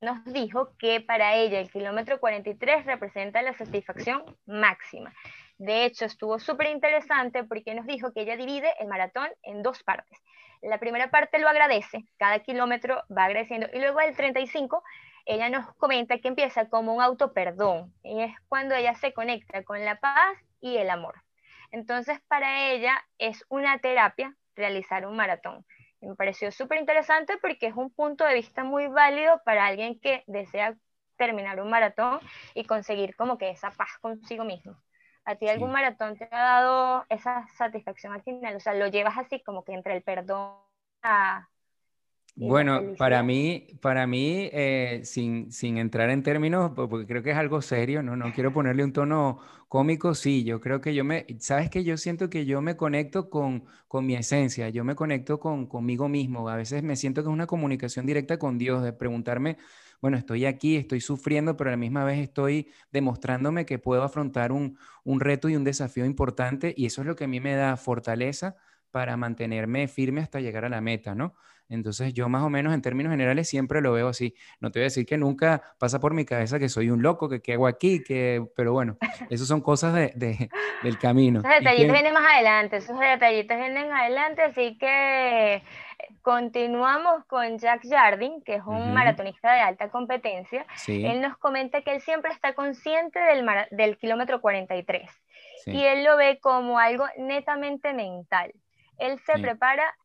nos 0.00 0.24
dijo 0.26 0.76
que 0.76 1.00
para 1.00 1.34
ella 1.34 1.58
el 1.58 1.70
kilómetro 1.70 2.20
43 2.20 2.84
representa 2.84 3.42
la 3.42 3.54
satisfacción 3.54 4.22
máxima. 4.46 5.12
De 5.58 5.84
hecho, 5.84 6.04
estuvo 6.04 6.38
súper 6.38 6.68
interesante 6.68 7.44
porque 7.44 7.74
nos 7.74 7.86
dijo 7.86 8.12
que 8.12 8.22
ella 8.22 8.36
divide 8.36 8.72
el 8.80 8.88
maratón 8.88 9.28
en 9.42 9.62
dos 9.62 9.82
partes. 9.82 10.18
La 10.62 10.78
primera 10.78 11.10
parte 11.10 11.38
lo 11.38 11.48
agradece, 11.48 12.04
cada 12.16 12.40
kilómetro 12.40 13.02
va 13.16 13.24
agradeciendo, 13.24 13.66
y 13.72 13.78
luego 13.78 14.00
el 14.00 14.16
35 14.16 14.82
ella 15.26 15.48
nos 15.48 15.74
comenta 15.76 16.18
que 16.18 16.28
empieza 16.28 16.68
como 16.68 16.94
un 16.94 17.02
auto 17.02 17.32
perdón, 17.32 17.92
y 18.02 18.22
es 18.22 18.34
cuando 18.48 18.74
ella 18.74 18.94
se 18.94 19.12
conecta 19.12 19.62
con 19.62 19.84
la 19.84 20.00
paz 20.00 20.38
y 20.60 20.76
el 20.76 20.90
amor. 20.90 21.22
Entonces, 21.70 22.20
para 22.28 22.70
ella 22.70 23.04
es 23.18 23.44
una 23.48 23.78
terapia 23.78 24.34
realizar 24.54 25.06
un 25.06 25.16
maratón 25.16 25.64
me 26.04 26.14
pareció 26.14 26.52
súper 26.52 26.78
interesante 26.78 27.38
porque 27.38 27.66
es 27.66 27.74
un 27.74 27.90
punto 27.90 28.24
de 28.24 28.34
vista 28.34 28.64
muy 28.64 28.86
válido 28.88 29.40
para 29.44 29.66
alguien 29.66 29.98
que 29.98 30.22
desea 30.26 30.76
terminar 31.16 31.60
un 31.60 31.70
maratón 31.70 32.20
y 32.54 32.64
conseguir 32.64 33.14
como 33.16 33.38
que 33.38 33.50
esa 33.50 33.70
paz 33.70 33.90
consigo 34.00 34.44
mismo. 34.44 34.76
¿A 35.24 35.36
ti 35.36 35.48
algún 35.48 35.72
maratón 35.72 36.16
te 36.16 36.28
ha 36.30 36.38
dado 36.38 37.04
esa 37.08 37.46
satisfacción 37.56 38.12
al 38.12 38.22
final? 38.22 38.56
O 38.56 38.60
sea, 38.60 38.74
lo 38.74 38.88
llevas 38.88 39.16
así 39.16 39.40
como 39.42 39.64
que 39.64 39.72
entre 39.72 39.96
el 39.96 40.02
perdón 40.02 40.58
a, 41.02 41.48
bueno, 42.36 42.94
para 42.98 43.22
mí, 43.22 43.68
para 43.80 44.08
mí 44.08 44.48
eh, 44.52 45.02
sin, 45.04 45.52
sin, 45.52 45.78
entrar 45.78 46.10
en 46.10 46.24
términos, 46.24 46.72
porque 46.74 47.06
creo 47.06 47.22
que 47.22 47.30
es 47.30 47.36
algo 47.36 47.62
serio, 47.62 48.02
¿no? 48.02 48.16
No 48.16 48.32
quiero 48.32 48.52
ponerle 48.52 48.82
un 48.82 48.92
tono 48.92 49.38
cómico, 49.68 50.14
sí, 50.14 50.42
yo 50.42 50.60
creo 50.60 50.80
que 50.80 50.94
yo 50.94 51.04
me, 51.04 51.26
sabes 51.38 51.70
que 51.70 51.84
yo 51.84 51.96
siento 51.96 52.30
que 52.30 52.44
yo 52.44 52.60
me 52.60 52.76
conecto 52.76 53.30
con, 53.30 53.66
con 53.86 54.04
mi 54.04 54.16
esencia, 54.16 54.68
yo 54.68 54.82
me 54.84 54.96
conecto 54.96 55.38
con, 55.38 55.66
conmigo 55.66 56.08
mismo, 56.08 56.48
a 56.48 56.56
veces 56.56 56.82
me 56.82 56.96
siento 56.96 57.22
que 57.22 57.28
es 57.28 57.32
una 57.32 57.46
comunicación 57.46 58.04
directa 58.04 58.36
con 58.36 58.58
Dios, 58.58 58.82
de 58.82 58.92
preguntarme, 58.92 59.56
bueno, 60.00 60.16
estoy 60.16 60.46
aquí, 60.46 60.76
estoy 60.76 61.00
sufriendo, 61.00 61.56
pero 61.56 61.70
a 61.70 61.72
la 61.72 61.76
misma 61.76 62.04
vez 62.04 62.18
estoy 62.18 62.70
demostrándome 62.92 63.66
que 63.66 63.78
puedo 63.78 64.02
afrontar 64.02 64.52
un, 64.52 64.78
un 65.04 65.20
reto 65.20 65.48
y 65.48 65.56
un 65.56 65.64
desafío 65.64 66.04
importante, 66.04 66.74
y 66.76 66.86
eso 66.86 67.00
es 67.02 67.06
lo 67.06 67.16
que 67.16 67.24
a 67.24 67.28
mí 67.28 67.40
me 67.40 67.54
da 67.54 67.76
fortaleza 67.76 68.56
para 68.90 69.16
mantenerme 69.16 69.88
firme 69.88 70.20
hasta 70.20 70.40
llegar 70.40 70.64
a 70.64 70.68
la 70.68 70.80
meta, 70.80 71.14
¿no? 71.14 71.34
Entonces 71.68 72.12
yo 72.12 72.28
más 72.28 72.42
o 72.42 72.50
menos 72.50 72.74
en 72.74 72.82
términos 72.82 73.10
generales 73.10 73.48
siempre 73.48 73.80
lo 73.80 73.92
veo 73.92 74.08
así. 74.08 74.34
No 74.60 74.70
te 74.70 74.78
voy 74.78 74.84
a 74.84 74.86
decir 74.86 75.06
que 75.06 75.16
nunca 75.16 75.62
pasa 75.78 76.00
por 76.00 76.14
mi 76.14 76.24
cabeza 76.24 76.58
que 76.58 76.68
soy 76.68 76.90
un 76.90 77.02
loco, 77.02 77.28
que 77.28 77.40
qué 77.40 77.54
hago 77.54 77.66
aquí, 77.66 78.02
que... 78.02 78.44
pero 78.56 78.72
bueno, 78.72 78.96
eso 79.30 79.44
son 79.44 79.60
cosas 79.60 79.94
de, 79.94 80.50
del 80.82 80.98
camino. 80.98 81.40
Esos 81.40 81.50
detallitos 81.50 81.92
vienen 81.92 82.12
más 82.12 82.32
adelante, 82.32 82.76
esos 82.76 82.98
detallitos 82.98 83.56
vienen 83.56 83.92
adelante, 83.92 84.42
así 84.42 84.76
que 84.78 85.62
continuamos 86.22 87.24
con 87.26 87.58
Jack 87.58 87.82
Jardin, 87.88 88.42
que 88.42 88.56
es 88.56 88.62
un 88.66 88.92
maratonista 88.92 89.52
de 89.52 89.60
alta 89.60 89.90
competencia. 89.90 90.66
Él 90.86 91.20
nos 91.20 91.36
comenta 91.38 91.82
que 91.82 91.94
él 91.94 92.00
siempre 92.00 92.32
está 92.32 92.54
consciente 92.54 93.18
del, 93.18 93.46
del 93.70 93.96
kilómetro 93.98 94.40
43 94.40 95.10
y 95.66 95.82
él 95.82 96.04
lo 96.04 96.16
ve 96.16 96.38
como 96.40 96.78
algo 96.78 97.06
netamente 97.18 97.92
mental. 97.92 98.52
Él 98.98 99.18
se 99.26 99.38
prepara 99.40 99.96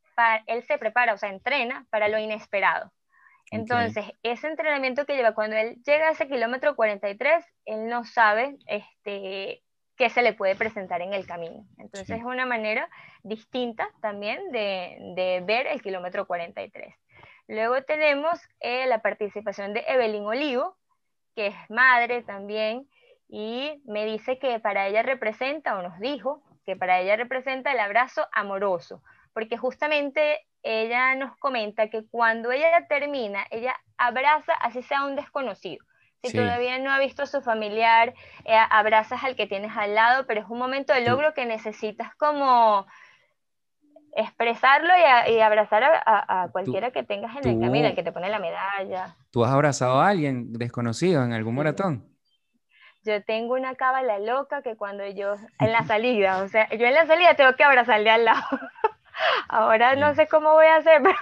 él 0.47 0.63
se 0.63 0.77
prepara, 0.77 1.13
o 1.13 1.17
sea, 1.17 1.29
entrena 1.29 1.85
para 1.89 2.07
lo 2.07 2.17
inesperado. 2.17 2.91
Entonces, 3.51 4.05
ese 4.21 4.47
entrenamiento 4.47 5.05
que 5.05 5.15
lleva 5.15 5.33
cuando 5.33 5.55
él 5.55 5.81
llega 5.83 6.09
a 6.09 6.11
ese 6.11 6.27
kilómetro 6.27 6.75
43, 6.75 7.43
él 7.65 7.87
no 7.87 8.05
sabe 8.05 8.57
este, 8.67 9.63
qué 9.97 10.09
se 10.09 10.21
le 10.21 10.33
puede 10.33 10.55
presentar 10.55 11.01
en 11.01 11.13
el 11.13 11.25
camino. 11.25 11.65
Entonces, 11.77 12.19
es 12.19 12.23
una 12.23 12.45
manera 12.45 12.89
distinta 13.23 13.89
también 14.01 14.51
de, 14.51 15.43
ver 15.45 15.67
el 15.67 15.81
kilómetro 15.81 16.27
43. 16.27 16.93
Luego 17.47 17.81
tenemos 17.83 18.39
eh, 18.59 18.85
la 18.85 19.01
participación 19.01 19.73
de 19.73 19.83
Evelyn 19.87 20.25
Olivo, 20.25 20.77
que 21.35 21.47
es 21.47 21.55
madre 21.69 22.21
también, 22.21 22.87
y 23.27 23.81
me 23.85 24.05
dice 24.05 24.37
que 24.37 24.59
para 24.59 24.87
ella 24.87 25.01
representa, 25.01 25.77
o 25.77 25.81
nos 25.81 25.99
dijo, 25.99 26.43
que 26.65 26.75
para 26.75 26.99
ella 26.99 27.15
representa 27.15 27.71
el 27.71 27.79
abrazo 27.79 28.27
amoroso, 28.31 29.01
porque 29.39 29.57
justamente 29.57 30.45
ella 30.63 31.15
nos 31.15 31.37
comenta 31.37 31.89
que 31.89 32.03
cuando 32.05 32.51
ella 32.51 32.87
termina, 32.89 33.45
ella 33.51 33.73
abraza 33.97 34.51
así 34.53 34.83
sea 34.83 35.05
un 35.05 35.15
desconocido. 35.15 35.85
Si 36.21 36.35
todavía 36.35 36.77
no 36.79 36.91
ha 36.91 36.99
visto 36.99 37.23
a 37.23 37.25
su 37.25 37.41
familiar, 37.41 38.13
eh, 38.43 38.57
abrazas 38.69 39.23
al 39.23 39.37
que 39.37 39.47
tienes 39.47 39.71
al 39.77 39.95
lado, 39.95 40.25
pero 40.27 40.41
es 40.41 40.47
un 40.49 40.59
momento 40.59 40.91
de 40.91 41.07
logro 41.07 41.33
que 41.33 41.45
necesitas 41.45 42.13
como 42.15 42.85
expresarlo 44.13 44.89
y, 45.29 45.39
abrazar 45.39 45.83
a, 45.85 46.49
cualquiera 46.51 46.91
que 46.91 47.03
tengas 47.03 47.37
en 47.37 47.47
el 47.47 47.59
camino, 47.61 47.87
el 47.87 47.95
que 47.95 48.03
te 48.03 48.11
pone 48.11 48.27
la 48.29 48.39
medalla. 48.39 49.15
¿Tú 49.31 49.45
has 49.45 49.53
abrazado 49.53 50.01
a 50.01 50.09
alguien 50.09 50.51
desconocido 50.51 51.23
en 51.23 51.31
algún 51.31 51.55
maratón? 51.55 52.09
Yo 53.03 53.23
tengo 53.23 53.53
una 53.53 53.75
cábala 53.75 54.19
loca 54.19 54.61
que 54.61 54.75
cuando 54.75 55.07
yo, 55.07 55.35
en 55.59 55.71
la 55.71 55.83
salida, 55.85 56.43
o 56.43 56.49
sea, 56.49 56.67
yo 56.69 56.85
en 56.85 56.93
la 56.93 57.05
salida 57.05 57.35
tengo 57.35 57.55
que 57.55 57.63
abrazarle 57.63 58.09
al 58.09 58.25
lado. 58.25 58.59
Ahora 59.47 59.95
no 59.95 60.13
sé 60.13 60.27
cómo 60.27 60.53
voy 60.53 60.67
a 60.67 60.77
hacer, 60.77 61.01
pero... 61.03 61.15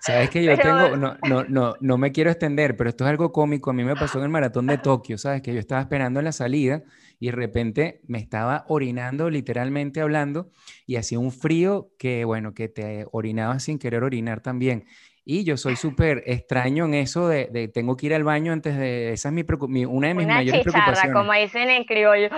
Sabes 0.00 0.30
que 0.30 0.42
yo 0.42 0.56
tengo, 0.58 0.96
no, 0.96 1.16
no, 1.28 1.44
no, 1.44 1.74
no 1.80 1.98
me 1.98 2.12
quiero 2.12 2.30
extender, 2.30 2.76
pero 2.76 2.90
esto 2.90 3.04
es 3.04 3.10
algo 3.10 3.30
cómico. 3.30 3.70
A 3.70 3.72
mí 3.72 3.84
me 3.84 3.94
pasó 3.94 4.18
en 4.18 4.24
el 4.24 4.30
maratón 4.30 4.66
de 4.66 4.78
Tokio, 4.78 5.16
¿sabes? 5.18 5.42
Que 5.42 5.54
yo 5.54 5.60
estaba 5.60 5.80
esperando 5.80 6.18
en 6.18 6.24
la 6.24 6.32
salida 6.32 6.82
y 7.20 7.26
de 7.26 7.32
repente 7.32 8.00
me 8.08 8.18
estaba 8.18 8.64
orinando, 8.68 9.30
literalmente 9.30 10.00
hablando, 10.00 10.50
y 10.86 10.96
hacía 10.96 11.20
un 11.20 11.30
frío 11.30 11.90
que, 11.98 12.24
bueno, 12.24 12.52
que 12.52 12.68
te 12.68 13.06
orinaba 13.12 13.60
sin 13.60 13.78
querer 13.78 14.02
orinar 14.02 14.40
también. 14.40 14.86
Y 15.24 15.44
yo 15.44 15.56
soy 15.56 15.76
súper 15.76 16.24
extraño 16.26 16.84
en 16.84 16.94
eso 16.94 17.28
de, 17.28 17.70
tengo 17.72 17.96
que 17.96 18.06
ir 18.06 18.14
al 18.14 18.24
baño 18.24 18.52
antes 18.52 18.76
de... 18.76 19.12
Esa 19.12 19.28
es 19.28 19.34
mi, 19.34 19.84
una 19.84 20.08
de 20.08 20.14
mis 20.14 20.26
mayores 20.26 20.62
preocupaciones. 20.62 21.12
como 21.12 21.32
dicen 21.32 21.70
en 21.70 21.84
criollo. 21.84 22.28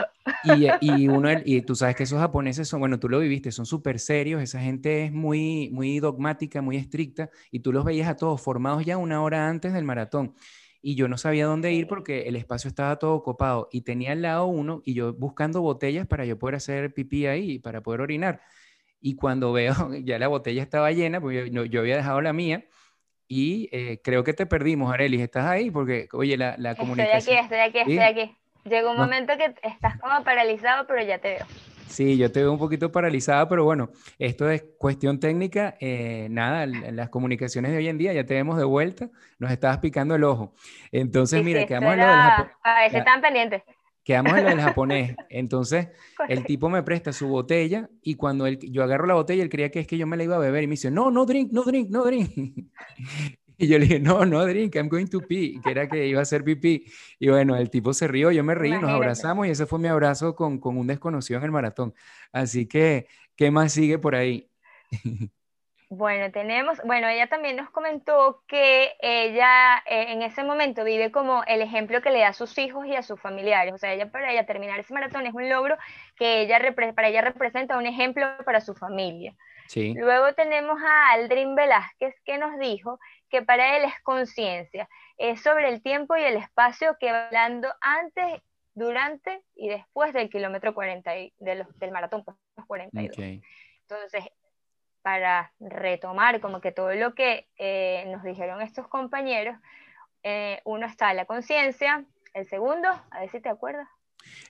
Y, 0.44 0.66
y, 0.82 1.08
uno, 1.08 1.30
y 1.44 1.62
tú 1.62 1.74
sabes 1.74 1.96
que 1.96 2.02
esos 2.02 2.18
japoneses 2.18 2.68
son, 2.68 2.80
bueno, 2.80 3.00
tú 3.00 3.08
lo 3.08 3.20
viviste, 3.20 3.52
son 3.52 3.64
súper 3.64 3.98
serios, 3.98 4.42
esa 4.42 4.60
gente 4.60 5.06
es 5.06 5.12
muy, 5.12 5.70
muy 5.72 5.98
dogmática, 5.98 6.60
muy 6.60 6.76
estricta, 6.76 7.30
y 7.50 7.60
tú 7.60 7.72
los 7.72 7.86
veías 7.86 8.08
a 8.08 8.16
todos 8.16 8.42
formados 8.42 8.84
ya 8.84 8.98
una 8.98 9.22
hora 9.22 9.48
antes 9.48 9.72
del 9.72 9.84
maratón. 9.84 10.34
Y 10.82 10.96
yo 10.96 11.08
no 11.08 11.16
sabía 11.16 11.46
dónde 11.46 11.72
ir 11.72 11.86
porque 11.86 12.28
el 12.28 12.36
espacio 12.36 12.68
estaba 12.68 12.98
todo 12.98 13.22
copado 13.22 13.70
y 13.72 13.80
tenía 13.80 14.12
al 14.12 14.20
lado 14.20 14.44
uno 14.44 14.82
y 14.84 14.92
yo 14.92 15.14
buscando 15.14 15.62
botellas 15.62 16.06
para 16.06 16.26
yo 16.26 16.38
poder 16.38 16.56
hacer 16.56 16.92
pipí 16.92 17.24
ahí, 17.24 17.58
para 17.58 17.80
poder 17.80 18.02
orinar. 18.02 18.42
Y 19.06 19.16
cuando 19.16 19.52
veo, 19.52 19.74
ya 20.02 20.18
la 20.18 20.28
botella 20.28 20.62
estaba 20.62 20.90
llena, 20.90 21.20
porque 21.20 21.50
yo, 21.50 21.66
yo 21.66 21.80
había 21.80 21.96
dejado 21.96 22.22
la 22.22 22.32
mía, 22.32 22.64
y 23.28 23.68
eh, 23.70 24.00
creo 24.02 24.24
que 24.24 24.32
te 24.32 24.46
perdimos, 24.46 24.90
Arelis. 24.94 25.20
¿Estás 25.20 25.44
ahí? 25.44 25.70
Porque, 25.70 26.08
oye, 26.12 26.38
la, 26.38 26.54
la 26.56 26.74
comunicación... 26.74 27.36
Estoy 27.36 27.58
aquí, 27.58 27.78
estoy 27.78 27.82
aquí, 27.82 27.90
estoy 27.90 28.22
aquí. 28.24 28.36
Llegó 28.64 28.92
un 28.92 28.96
momento 28.96 29.34
que 29.36 29.54
estás 29.62 30.00
como 30.00 30.24
paralizado, 30.24 30.86
pero 30.86 31.02
ya 31.04 31.18
te 31.18 31.34
veo. 31.34 31.46
Sí, 31.86 32.16
yo 32.16 32.32
te 32.32 32.40
veo 32.40 32.50
un 32.50 32.58
poquito 32.58 32.90
paralizada, 32.90 33.46
pero 33.46 33.64
bueno, 33.64 33.90
esto 34.18 34.48
es 34.48 34.64
cuestión 34.78 35.20
técnica. 35.20 35.76
Eh, 35.80 36.28
nada, 36.30 36.64
las 36.66 37.10
comunicaciones 37.10 37.72
de 37.72 37.76
hoy 37.76 37.88
en 37.88 37.98
día 37.98 38.14
ya 38.14 38.24
te 38.24 38.32
vemos 38.32 38.56
de 38.56 38.64
vuelta, 38.64 39.10
nos 39.38 39.50
estabas 39.50 39.78
picando 39.78 40.14
el 40.14 40.24
ojo. 40.24 40.54
Entonces, 40.92 41.44
mira, 41.44 41.66
quedamos 41.66 41.92
en 41.92 42.00
lo 42.00 42.06
del 42.06 42.14
A 42.14 42.80
ver 42.80 42.96
están 42.96 43.20
pendientes. 43.20 43.62
Quedamos 44.04 44.36
en 44.36 44.44
lo 44.44 44.50
del 44.50 44.60
japonés. 44.60 45.16
Entonces, 45.30 45.88
el 46.28 46.44
tipo 46.44 46.68
me 46.68 46.82
presta 46.82 47.12
su 47.12 47.26
botella 47.26 47.88
y 48.02 48.14
cuando 48.14 48.46
él, 48.46 48.58
yo 48.60 48.84
agarro 48.84 49.06
la 49.06 49.14
botella, 49.14 49.42
él 49.42 49.48
creía 49.48 49.70
que 49.70 49.80
es 49.80 49.86
que 49.86 49.98
yo 49.98 50.06
me 50.06 50.16
la 50.16 50.24
iba 50.24 50.36
a 50.36 50.38
beber 50.38 50.62
y 50.62 50.66
me 50.66 50.72
dice, 50.72 50.90
no, 50.90 51.10
no 51.10 51.24
drink, 51.24 51.50
no 51.52 51.62
drink, 51.62 51.90
no 51.90 52.04
drink. 52.04 52.30
Y 53.56 53.68
yo 53.68 53.78
le 53.78 53.84
dije, 53.84 54.00
no, 54.00 54.26
no 54.26 54.44
drink, 54.44 54.74
I'm 54.74 54.88
going 54.88 55.06
to 55.06 55.20
pee, 55.20 55.60
que 55.62 55.70
era 55.70 55.88
que 55.88 56.08
iba 56.08 56.18
a 56.18 56.22
hacer 56.22 56.42
pipí. 56.42 56.86
Y 57.20 57.28
bueno, 57.28 57.54
el 57.54 57.70
tipo 57.70 57.94
se 57.94 58.08
rió, 58.08 58.32
yo 58.32 58.42
me 58.42 58.52
reí, 58.52 58.72
nos 58.72 58.90
abrazamos 58.90 59.46
y 59.46 59.50
ese 59.50 59.64
fue 59.64 59.78
mi 59.78 59.86
abrazo 59.86 60.34
con, 60.34 60.58
con 60.58 60.76
un 60.76 60.88
desconocido 60.88 61.38
en 61.38 61.44
el 61.44 61.52
maratón. 61.52 61.94
Así 62.32 62.66
que, 62.66 63.06
¿qué 63.36 63.52
más 63.52 63.72
sigue 63.72 63.98
por 64.00 64.16
ahí? 64.16 64.50
Bueno, 65.96 66.30
tenemos, 66.32 66.80
bueno, 66.84 67.08
ella 67.08 67.28
también 67.28 67.56
nos 67.56 67.70
comentó 67.70 68.42
que 68.48 68.94
ella 69.00 69.78
eh, 69.86 70.06
en 70.08 70.22
ese 70.22 70.42
momento 70.42 70.82
vive 70.82 71.12
como 71.12 71.44
el 71.46 71.62
ejemplo 71.62 72.02
que 72.02 72.10
le 72.10 72.20
da 72.20 72.28
a 72.28 72.32
sus 72.32 72.58
hijos 72.58 72.86
y 72.86 72.96
a 72.96 73.02
sus 73.02 73.20
familiares. 73.20 73.72
O 73.72 73.78
sea, 73.78 73.92
ella 73.92 74.10
para 74.10 74.32
ella 74.32 74.44
terminar 74.46 74.80
ese 74.80 74.92
maratón 74.92 75.26
es 75.26 75.34
un 75.34 75.48
logro 75.48 75.76
que 76.16 76.42
ella 76.42 76.58
para 76.94 77.08
ella 77.08 77.20
representa 77.20 77.78
un 77.78 77.86
ejemplo 77.86 78.26
para 78.44 78.60
su 78.60 78.74
familia. 78.74 79.34
Sí. 79.68 79.94
Luego 79.94 80.34
tenemos 80.34 80.80
a 80.82 81.12
Aldrin 81.12 81.54
Velázquez 81.54 82.14
que 82.24 82.38
nos 82.38 82.58
dijo 82.58 82.98
que 83.30 83.42
para 83.42 83.76
él 83.76 83.84
es 83.84 83.94
conciencia, 84.02 84.88
es 85.16 85.42
sobre 85.42 85.68
el 85.68 85.82
tiempo 85.82 86.16
y 86.16 86.22
el 86.22 86.36
espacio 86.36 86.96
que 86.98 87.12
va 87.12 87.26
hablando 87.26 87.68
antes, 87.80 88.42
durante 88.74 89.42
y 89.54 89.68
después 89.68 90.12
del 90.12 90.28
kilómetro 90.28 90.74
40 90.74 91.10
de 91.38 91.54
los, 91.54 91.78
del 91.78 91.92
maratón 91.92 92.24
42. 92.66 93.16
Pues, 93.16 93.40
Entonces, 93.82 94.24
para 95.04 95.52
retomar 95.60 96.40
como 96.40 96.62
que 96.62 96.72
todo 96.72 96.94
lo 96.94 97.14
que 97.14 97.46
eh, 97.58 98.04
nos 98.08 98.22
dijeron 98.22 98.62
estos 98.62 98.88
compañeros, 98.88 99.54
eh, 100.22 100.62
uno 100.64 100.86
está 100.86 101.12
la 101.12 101.26
conciencia, 101.26 102.06
el 102.32 102.46
segundo, 102.48 102.88
a 103.10 103.20
ver 103.20 103.28
si 103.28 103.38
te 103.38 103.50
acuerdas. 103.50 103.86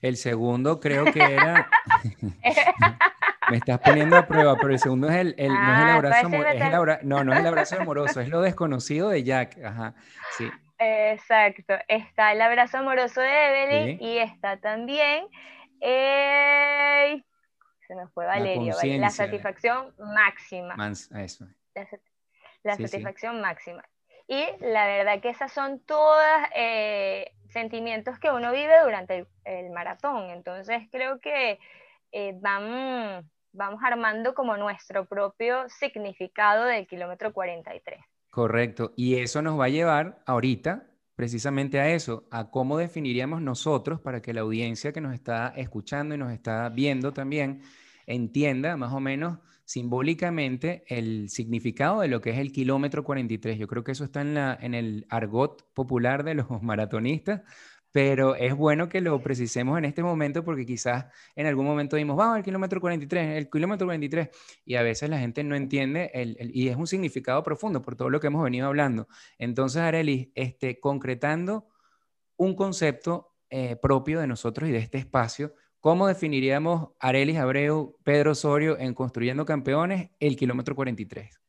El 0.01 0.17
segundo 0.17 0.79
creo 0.79 1.07
que 1.07 1.21
era... 1.21 1.69
Me 3.51 3.57
estás 3.57 3.81
poniendo 3.81 4.17
a 4.17 4.27
prueba, 4.27 4.55
pero 4.57 4.73
el 4.73 4.79
segundo 4.79 5.09
es 5.11 5.17
el, 5.17 5.35
no 5.37 5.43
es 5.43 5.51
el 5.51 5.51
ah, 5.51 5.95
abrazo, 5.97 6.29
no, 7.03 7.25
no 7.25 7.33
es 7.35 7.41
el 7.41 7.47
abrazo 7.47 7.81
amoroso, 7.81 8.21
es 8.21 8.29
lo 8.29 8.41
desconocido 8.41 9.11
de 9.11 9.23
Jack. 9.25 9.59
Ajá, 9.63 9.95
sí. 10.39 10.51
Exacto, 10.79 11.75
está 11.89 12.33
el 12.33 12.41
abrazo 12.41 12.79
amoroso 12.79 13.21
de 13.21 13.29
Evelyn 13.29 14.03
y 14.03 14.19
está 14.19 14.57
también, 14.57 15.27
se 17.87 17.95
me 17.95 18.07
fue 18.09 18.27
Valerio, 18.27 18.75
la, 18.99 19.11
satisfacción 19.11 19.95
máxima. 19.99 20.75
eso. 21.19 21.47
La, 22.63 22.77
satisfacción 22.77 23.41
máxima. 23.41 23.85
Y 24.27 24.45
la 24.61 24.87
verdad 24.87 25.21
que 25.21 25.29
esas 25.29 25.53
son 25.53 25.81
todas 25.81 26.49
eh, 26.55 27.33
sentimientos 27.49 28.19
que 28.19 28.31
uno 28.31 28.53
vive 28.53 28.83
durante 28.83 29.27
el, 29.45 29.71
maratón. 29.71 30.31
Entonces 30.31 30.83
creo 30.91 31.21
que 31.21 31.59
eh, 32.13 32.35
vamos, 32.41 33.25
vamos 33.53 33.81
armando 33.83 34.35
como 34.35 34.57
nuestro 34.57 35.05
propio 35.05 35.69
significado 35.69 36.65
del 36.65 36.87
kilómetro 36.87 37.33
43. 37.33 38.01
Correcto. 38.31 38.93
Y 38.97 39.21
eso 39.21 39.43
nos 39.43 39.61
va 39.61 39.67
a 39.67 39.69
llevar 39.69 40.23
ahorita 40.27 40.87
precisamente 41.15 41.81
a 41.81 41.91
eso, 41.91 42.27
a 42.31 42.51
cómo 42.51 42.77
definiríamos 42.77 43.41
nosotros 43.41 44.01
para 44.01 44.21
que 44.23 44.33
la 44.33 44.43
audiencia 44.43 44.93
que 44.93 45.01
nos 45.01 45.15
está 45.15 45.49
escuchando 45.57 46.15
y 46.15 46.19
nos 46.19 46.33
está 46.33 46.69
viendo 46.69 47.13
también 47.13 47.63
entienda 48.07 48.77
más 48.77 48.93
o 48.93 49.01
menos 49.01 49.39
simbólicamente 49.65 50.85
el 50.89 51.31
significado 51.31 52.01
de 52.01 52.09
lo 52.09 52.21
que 52.21 52.31
es 52.31 52.39
el 52.39 52.53
kilómetro 52.53 53.05
43. 53.05 53.59
Yo 53.59 53.67
creo 53.67 53.85
que 53.85 53.93
eso 53.93 54.05
está 54.05 54.21
en, 54.21 54.35
la, 54.35 54.59
en 54.61 54.75
el 54.75 55.07
argot 55.09 55.65
popular 55.73 56.25
de 56.25 56.35
los 56.35 56.47
maratonistas, 56.63 57.43
pero 57.95 58.35
es 58.35 58.57
bueno 58.57 58.89
que 58.89 59.01
lo 59.01 59.23
precisemos 59.23 59.79
en 59.79 59.85
este 59.85 60.03
momento 60.03 60.45
porque 60.45 60.67
quizás 60.67 61.07
en 61.37 61.47
algún 61.47 61.65
momento 61.65 61.95
dimos, 61.95 62.17
vamos 62.17 62.39
al 62.39 62.43
kilómetro 62.43 62.81
43, 62.81 63.37
el 63.37 63.49
kilómetro 63.49 63.87
43, 63.87 64.31
y 64.65 64.75
a 64.75 64.83
veces 64.83 65.09
la 65.09 65.21
gente 65.21 65.45
no 65.45 65.55
entiende 65.55 66.11
el, 66.13 66.37
y 66.53 66.71
es 66.71 66.77
un 66.77 66.89
significado 66.89 67.45
profundo 67.45 67.83
por 67.83 67.95
todo 67.95 68.11
lo 68.11 68.19
que 68.19 68.27
hemos 68.27 68.43
venido 68.43 68.67
hablando. 68.67 69.07
Entonces, 69.39 69.81
Arelis, 69.81 70.31
este, 70.35 70.81
concretando 70.81 71.69
un 72.37 72.57
concepto 72.57 73.37
eh, 73.49 73.77
propio 73.77 74.19
de 74.19 74.27
nosotros 74.27 74.69
y 74.69 74.73
de 74.73 74.79
este 74.79 74.99
espacio, 74.99 75.55
¿cómo 75.79 76.09
definiríamos 76.09 76.89
Arelis 76.99 77.39
Abreu, 77.39 77.97
Pedro 78.03 78.33
Osorio 78.33 78.77
en 78.77 78.93
Construyendo 78.95 79.45
Campeones 79.45 80.11
el 80.19 80.35
kilómetro 80.35 80.75
43? 80.75 81.41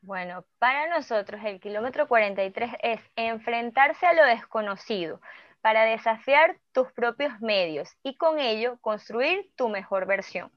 Bueno, 0.00 0.44
para 0.58 0.88
nosotros 0.88 1.40
el 1.44 1.60
kilómetro 1.60 2.08
43 2.08 2.72
es 2.82 3.00
enfrentarse 3.14 4.04
a 4.04 4.12
lo 4.12 4.24
desconocido, 4.24 5.20
para 5.62 5.84
desafiar 5.84 6.58
tus 6.72 6.92
propios 6.92 7.40
medios 7.40 7.88
y 8.02 8.16
con 8.16 8.38
ello 8.38 8.78
construir 8.80 9.50
tu 9.56 9.68
mejor 9.68 10.06
versión. 10.06 10.50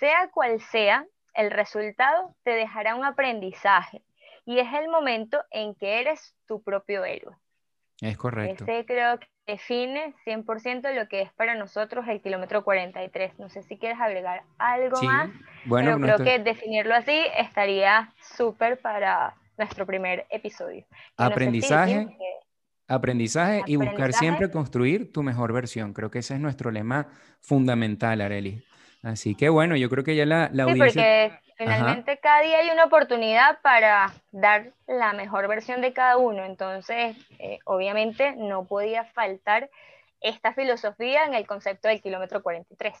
Sea 0.00 0.30
cual 0.32 0.60
sea, 0.60 1.06
el 1.34 1.50
resultado 1.50 2.34
te 2.42 2.50
dejará 2.50 2.94
un 2.94 3.04
aprendizaje 3.04 4.02
y 4.46 4.58
es 4.58 4.72
el 4.72 4.88
momento 4.88 5.42
en 5.50 5.74
que 5.74 6.00
eres 6.00 6.34
tu 6.46 6.62
propio 6.62 7.04
héroe. 7.04 7.36
Es 8.00 8.16
correcto. 8.16 8.64
Ese 8.64 8.84
creo 8.84 9.18
que 9.18 9.28
define 9.46 10.14
100% 10.24 10.94
lo 10.94 11.08
que 11.08 11.22
es 11.22 11.32
para 11.32 11.54
nosotros 11.54 12.06
el 12.08 12.20
kilómetro 12.20 12.64
43. 12.64 13.38
No 13.38 13.48
sé 13.48 13.62
si 13.62 13.76
quieres 13.76 14.00
agregar 14.00 14.42
algo 14.58 15.00
más, 15.02 15.30
bueno, 15.66 15.98
pero 16.00 16.16
creo 16.16 16.26
que 16.26 16.38
definirlo 16.42 16.94
así 16.94 17.24
estaría 17.36 18.12
súper 18.20 18.78
para 18.78 19.34
nuestro 19.56 19.86
primer 19.86 20.26
episodio. 20.30 20.84
Aprendizaje. 21.16 22.08
Aprendizaje, 22.86 23.62
y 23.66 23.76
buscar 23.76 24.12
siempre 24.12 24.50
construir 24.50 25.12
tu 25.12 25.22
mejor 25.22 25.52
versión. 25.52 25.94
Creo 25.94 26.10
que 26.10 26.18
ese 26.18 26.34
es 26.34 26.40
nuestro 26.40 26.70
lema 26.70 27.08
fundamental, 27.40 28.20
Areli. 28.20 28.62
Así 29.02 29.34
que 29.34 29.48
bueno, 29.48 29.76
yo 29.76 29.88
creo 29.90 30.04
que 30.04 30.16
ya 30.16 30.26
la, 30.26 30.50
la 30.52 30.64
sí, 30.66 30.78
porque 30.78 31.38
finalmente 31.56 32.18
cada 32.18 32.42
día 32.42 32.58
hay 32.58 32.70
una 32.70 32.84
oportunidad 32.84 33.60
para 33.62 34.12
dar 34.32 34.72
la 34.86 35.12
mejor 35.12 35.46
versión 35.48 35.80
de 35.80 35.92
cada 35.92 36.16
uno. 36.16 36.44
Entonces, 36.44 37.16
eh, 37.38 37.58
obviamente 37.64 38.34
no 38.36 38.64
podía 38.66 39.04
faltar 39.04 39.70
esta 40.20 40.54
filosofía 40.54 41.24
en 41.24 41.34
el 41.34 41.46
concepto 41.46 41.88
del 41.88 42.00
kilómetro 42.00 42.42
43. 42.42 42.94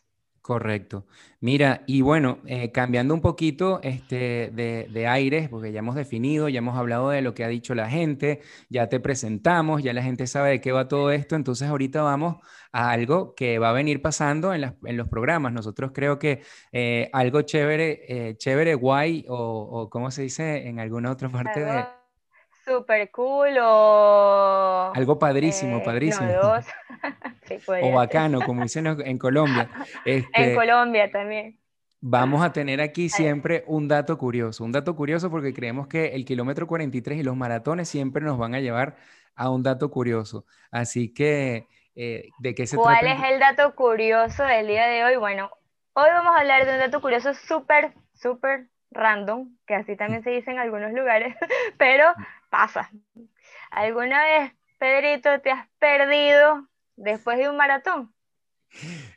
Correcto. 0.44 1.06
Mira, 1.40 1.84
y 1.86 2.02
bueno, 2.02 2.40
eh, 2.44 2.70
cambiando 2.70 3.14
un 3.14 3.22
poquito 3.22 3.80
este, 3.82 4.50
de, 4.52 4.88
de, 4.92 5.06
aires, 5.06 5.48
porque 5.48 5.72
ya 5.72 5.78
hemos 5.78 5.94
definido, 5.94 6.50
ya 6.50 6.58
hemos 6.58 6.76
hablado 6.76 7.08
de 7.08 7.22
lo 7.22 7.32
que 7.32 7.44
ha 7.44 7.48
dicho 7.48 7.74
la 7.74 7.88
gente, 7.88 8.42
ya 8.68 8.90
te 8.90 9.00
presentamos, 9.00 9.82
ya 9.82 9.94
la 9.94 10.02
gente 10.02 10.26
sabe 10.26 10.50
de 10.50 10.60
qué 10.60 10.70
va 10.70 10.86
todo 10.86 11.10
esto, 11.12 11.34
entonces 11.34 11.66
ahorita 11.70 12.02
vamos 12.02 12.36
a 12.72 12.90
algo 12.90 13.34
que 13.34 13.58
va 13.58 13.70
a 13.70 13.72
venir 13.72 14.02
pasando 14.02 14.52
en, 14.52 14.76
en 14.84 14.96
los 14.98 15.08
programas. 15.08 15.54
Nosotros 15.54 15.92
creo 15.94 16.18
que 16.18 16.42
eh, 16.72 17.08
algo 17.14 17.40
chévere, 17.40 18.02
eh, 18.06 18.36
chévere, 18.36 18.74
guay, 18.74 19.24
o, 19.28 19.36
o 19.36 19.88
¿cómo 19.88 20.10
se 20.10 20.22
dice 20.24 20.68
en 20.68 20.78
alguna 20.78 21.10
otra 21.10 21.30
parte 21.30 21.60
de 21.64 22.03
super 22.64 23.10
cool 23.10 23.56
o... 23.60 24.92
Algo 24.94 25.18
padrísimo, 25.18 25.82
padrísimo. 25.82 26.30
o 27.82 27.92
bacano, 27.92 28.40
como 28.40 28.62
dicen 28.62 28.86
en 28.86 29.18
Colombia. 29.18 29.68
en 30.04 30.24
este, 30.32 30.54
Colombia 30.54 31.10
también. 31.10 31.58
Vamos 32.00 32.44
a 32.44 32.52
tener 32.52 32.82
aquí 32.82 33.08
siempre 33.08 33.64
un 33.66 33.88
dato 33.88 34.18
curioso, 34.18 34.62
un 34.62 34.72
dato 34.72 34.94
curioso 34.94 35.30
porque 35.30 35.54
creemos 35.54 35.86
que 35.86 36.08
el 36.14 36.26
kilómetro 36.26 36.66
43 36.66 37.18
y 37.18 37.22
los 37.22 37.34
maratones 37.34 37.88
siempre 37.88 38.22
nos 38.22 38.36
van 38.36 38.54
a 38.54 38.60
llevar 38.60 38.96
a 39.34 39.48
un 39.48 39.62
dato 39.62 39.90
curioso. 39.90 40.44
Así 40.70 41.14
que, 41.14 41.66
eh, 41.94 42.28
¿de 42.38 42.54
qué 42.54 42.66
se 42.66 42.76
¿Cuál 42.76 42.98
trata? 42.98 43.16
¿Cuál 43.16 43.24
es 43.24 43.32
el 43.32 43.40
dato 43.40 43.74
curioso 43.74 44.42
del 44.44 44.66
día 44.66 44.86
de 44.86 45.02
hoy? 45.02 45.16
Bueno, 45.16 45.50
hoy 45.94 46.08
vamos 46.12 46.36
a 46.36 46.40
hablar 46.40 46.66
de 46.66 46.72
un 46.72 46.78
dato 46.78 47.00
curioso 47.00 47.32
súper, 47.32 47.94
súper 48.12 48.68
random, 48.90 49.56
que 49.66 49.74
así 49.74 49.96
también 49.96 50.22
se 50.22 50.30
dice 50.30 50.50
en 50.50 50.58
algunos 50.58 50.92
lugares, 50.92 51.34
pero 51.78 52.04
pasa. 52.54 52.88
¿Alguna 53.72 54.22
vez, 54.22 54.52
Pedrito, 54.78 55.40
te 55.40 55.50
has 55.50 55.68
perdido 55.80 56.68
después 56.94 57.36
de 57.36 57.48
un 57.50 57.56
maratón? 57.56 58.14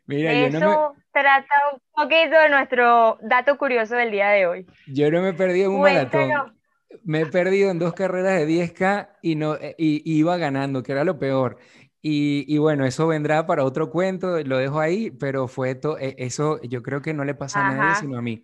Mira, 0.08 0.34
Eso 0.34 0.96
trata 1.12 1.54
un 1.72 1.80
poquito 1.94 2.40
de 2.40 2.50
nuestro 2.50 3.20
dato 3.22 3.56
curioso 3.60 3.96
del 3.96 4.10
día 4.10 4.30
de 4.30 4.48
hoy. 4.48 4.66
Yo 4.88 5.12
no 5.12 5.22
me 5.22 5.30
he 5.30 5.34
perdido 5.34 5.70
en 5.70 5.76
un 5.76 5.82
maratón. 5.82 6.58
Me 7.04 7.22
he 7.22 7.26
perdido 7.28 7.70
en 7.70 7.78
dos 7.78 7.94
carreras 7.94 8.40
de 8.40 8.48
10K 8.48 9.10
y, 9.22 9.36
no, 9.36 9.56
eh, 9.56 9.76
y, 9.78 10.02
iba 10.18 10.38
ganando, 10.38 10.82
que 10.82 10.94
era 10.94 11.04
lo 11.04 11.20
peor. 11.20 11.60
Y, 12.02 12.46
y, 12.48 12.58
bueno, 12.58 12.86
eso 12.86 13.06
vendrá 13.06 13.46
para 13.46 13.66
otro 13.66 13.92
cuento, 13.92 14.40
lo 14.44 14.58
dejo 14.58 14.80
ahí, 14.80 15.12
pero 15.12 15.48
fue 15.48 15.76
todo, 15.76 16.00
e, 16.00 16.16
eso 16.18 16.60
yo 16.64 16.82
creo 16.82 17.02
que 17.02 17.14
no 17.14 17.24
le 17.24 17.36
pasa 17.36 17.68
a 17.68 17.74
nadie 17.74 17.96
sino 17.96 18.18
a 18.18 18.22
mí. 18.22 18.42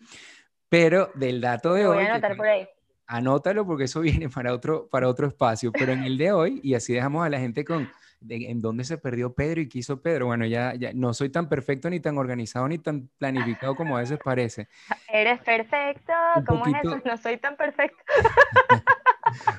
Pero 0.69 1.09
del 1.15 1.41
dato 1.41 1.73
de 1.73 1.87
hoy... 1.87 1.95
Voy 1.95 2.05
a 2.05 2.09
anotar 2.11 2.35
por 2.35 2.47
ahí 2.47 2.67
anótalo 3.07 3.65
porque 3.65 3.85
eso 3.85 4.01
viene 4.01 4.29
para 4.29 4.53
otro, 4.53 4.87
para 4.89 5.07
otro 5.07 5.27
espacio, 5.27 5.71
pero 5.71 5.91
en 5.91 6.03
el 6.03 6.17
de 6.17 6.31
hoy, 6.31 6.59
y 6.63 6.73
así 6.73 6.93
dejamos 6.93 7.25
a 7.25 7.29
la 7.29 7.39
gente 7.39 7.63
con 7.65 7.89
en 8.29 8.61
dónde 8.61 8.83
se 8.83 8.97
perdió 8.97 9.33
Pedro 9.33 9.61
y 9.61 9.67
qué 9.67 9.79
hizo 9.79 10.01
Pedro. 10.01 10.27
Bueno, 10.27 10.45
ya, 10.45 10.75
ya 10.75 10.91
no 10.93 11.13
soy 11.13 11.29
tan 11.29 11.49
perfecto, 11.49 11.89
ni 11.89 11.99
tan 11.99 12.17
organizado, 12.17 12.67
ni 12.67 12.77
tan 12.79 13.09
planificado 13.17 13.75
como 13.75 13.97
a 13.97 13.99
veces 13.99 14.19
parece. 14.23 14.67
Eres 15.11 15.41
perfecto, 15.41 16.13
¿cómo 16.47 16.65
es 16.65 16.73
eso? 16.83 17.01
No 17.05 17.17
soy 17.17 17.37
tan 17.37 17.57
perfecto. 17.57 17.97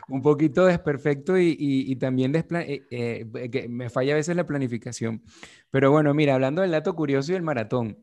un 0.09 0.23
poquito 0.23 0.67
desperfecto 0.67 1.39
y, 1.39 1.57
y, 1.59 1.97
también 1.97 2.35
eh, 2.35 2.87
eh, 2.91 3.51
que 3.51 3.69
me 3.69 3.91
falla 3.91 4.13
a 4.13 4.17
veces 4.17 4.37
la 4.37 4.47
planificación. 4.47 5.23
Pero 5.71 5.91
bueno, 5.91 6.15
mira, 6.15 6.35
hablando 6.35 6.63
del 6.63 6.71
dato 6.71 6.95
curioso 6.95 7.33
y 7.33 7.37
el 7.37 7.43
maratón, 7.43 7.99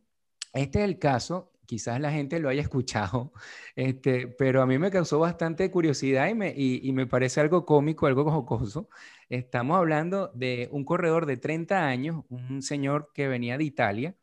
este 0.54 0.80
es 0.80 0.86
el 0.86 1.00
caso 1.00 1.51
quizás 1.72 2.02
la 2.02 2.12
gente 2.12 2.38
lo 2.40 2.50
haya 2.50 2.62
escuchado, 2.62 3.32
este, 3.78 4.28
pero 4.28 4.62
a 4.62 4.66
mí 4.66 4.78
me 4.78 4.92
causó 4.92 5.20
bastante 5.20 5.72
curiosidad 5.72 6.28
y 6.28 6.34
me, 6.34 6.54
y, 6.54 6.92
me 6.92 7.08
parece 7.08 7.40
algo 7.40 7.66
cómico, 7.66 8.08
algo 8.08 8.30
jocoso. 8.30 8.90
Estamos 9.30 9.78
hablando 9.78 10.32
de 10.34 10.68
un 10.74 10.84
corredor 10.84 11.26
de 11.26 11.38
30 11.38 11.88
años, 11.88 12.26
un 12.30 12.62
señor 12.62 13.12
que 13.14 13.30
venía 13.30 13.58
de 13.58 13.64
Italia 13.64 14.16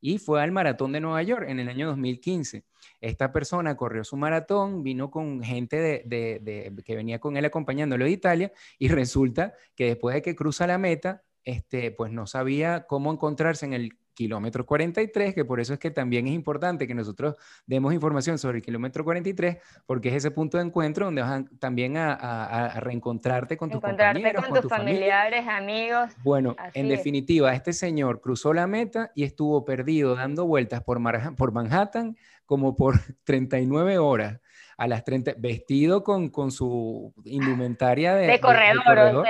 y 0.00 0.18
fue 0.18 0.42
al 0.42 0.50
maratón 0.50 0.90
de 0.90 1.00
Nueva 1.00 1.22
York 1.22 1.46
en 1.48 1.60
el 1.60 1.68
año 1.68 1.86
2015. 1.86 2.64
Esta 3.00 3.30
persona 3.30 3.76
corrió 3.76 4.02
su 4.02 4.16
maratón, 4.16 4.82
vino 4.82 5.08
con 5.08 5.44
gente 5.44 5.76
de, 5.76 6.02
de, 6.42 6.74
que 6.84 6.96
venía 6.96 7.20
con 7.20 7.36
él 7.36 7.44
acompañándolo 7.44 8.04
de 8.04 8.10
Italia 8.10 8.52
y 8.80 8.88
resulta 8.88 9.54
que 9.76 9.86
después 9.86 10.12
de 10.14 10.22
que 10.22 10.34
cruza 10.34 10.66
la 10.66 10.78
meta, 10.78 11.22
este, 11.44 11.92
pues 11.92 12.10
no 12.10 12.26
sabía 12.26 12.88
cómo 12.88 13.12
encontrarse 13.12 13.64
en 13.64 13.74
el 13.74 13.96
kilómetro 14.16 14.66
43, 14.66 15.34
que 15.34 15.44
por 15.44 15.60
eso 15.60 15.74
es 15.74 15.78
que 15.78 15.90
también 15.92 16.26
es 16.26 16.32
importante 16.32 16.86
que 16.88 16.94
nosotros 16.94 17.36
demos 17.66 17.92
información 17.92 18.38
sobre 18.38 18.58
el 18.58 18.64
kilómetro 18.64 19.04
43, 19.04 19.58
porque 19.84 20.08
es 20.08 20.14
ese 20.16 20.30
punto 20.32 20.56
de 20.56 20.64
encuentro 20.64 21.04
donde 21.04 21.22
vas 21.22 21.44
también 21.60 21.96
a, 21.96 22.80
reencontrarte 22.80 23.56
con 23.56 23.70
tus 23.70 23.80
compañeros, 23.80 24.44
con, 24.44 24.60
tus 24.60 24.68
familiares, 24.68 25.46
amigos. 25.46 26.10
Bueno, 26.24 26.56
en 26.74 26.88
definitiva, 26.88 27.54
este 27.54 27.72
señor 27.72 28.20
cruzó 28.20 28.52
la 28.52 28.66
meta 28.66 29.12
y 29.14 29.24
estuvo 29.24 29.64
perdido 29.64 30.16
dando 30.16 30.46
vueltas 30.46 30.82
por, 30.82 30.98
por 31.36 31.52
Manhattan 31.52 32.16
como 32.46 32.74
por 32.74 32.94
39 33.24 33.98
horas 33.98 34.40
a 34.78 34.88
las 34.88 35.04
30, 35.04 35.34
vestido 35.38 36.02
con, 36.02 36.30
con 36.30 36.50
su 36.50 37.14
indumentaria 37.24 38.14
de, 38.14 38.26
de 38.26 38.40
corredor. 38.40 39.26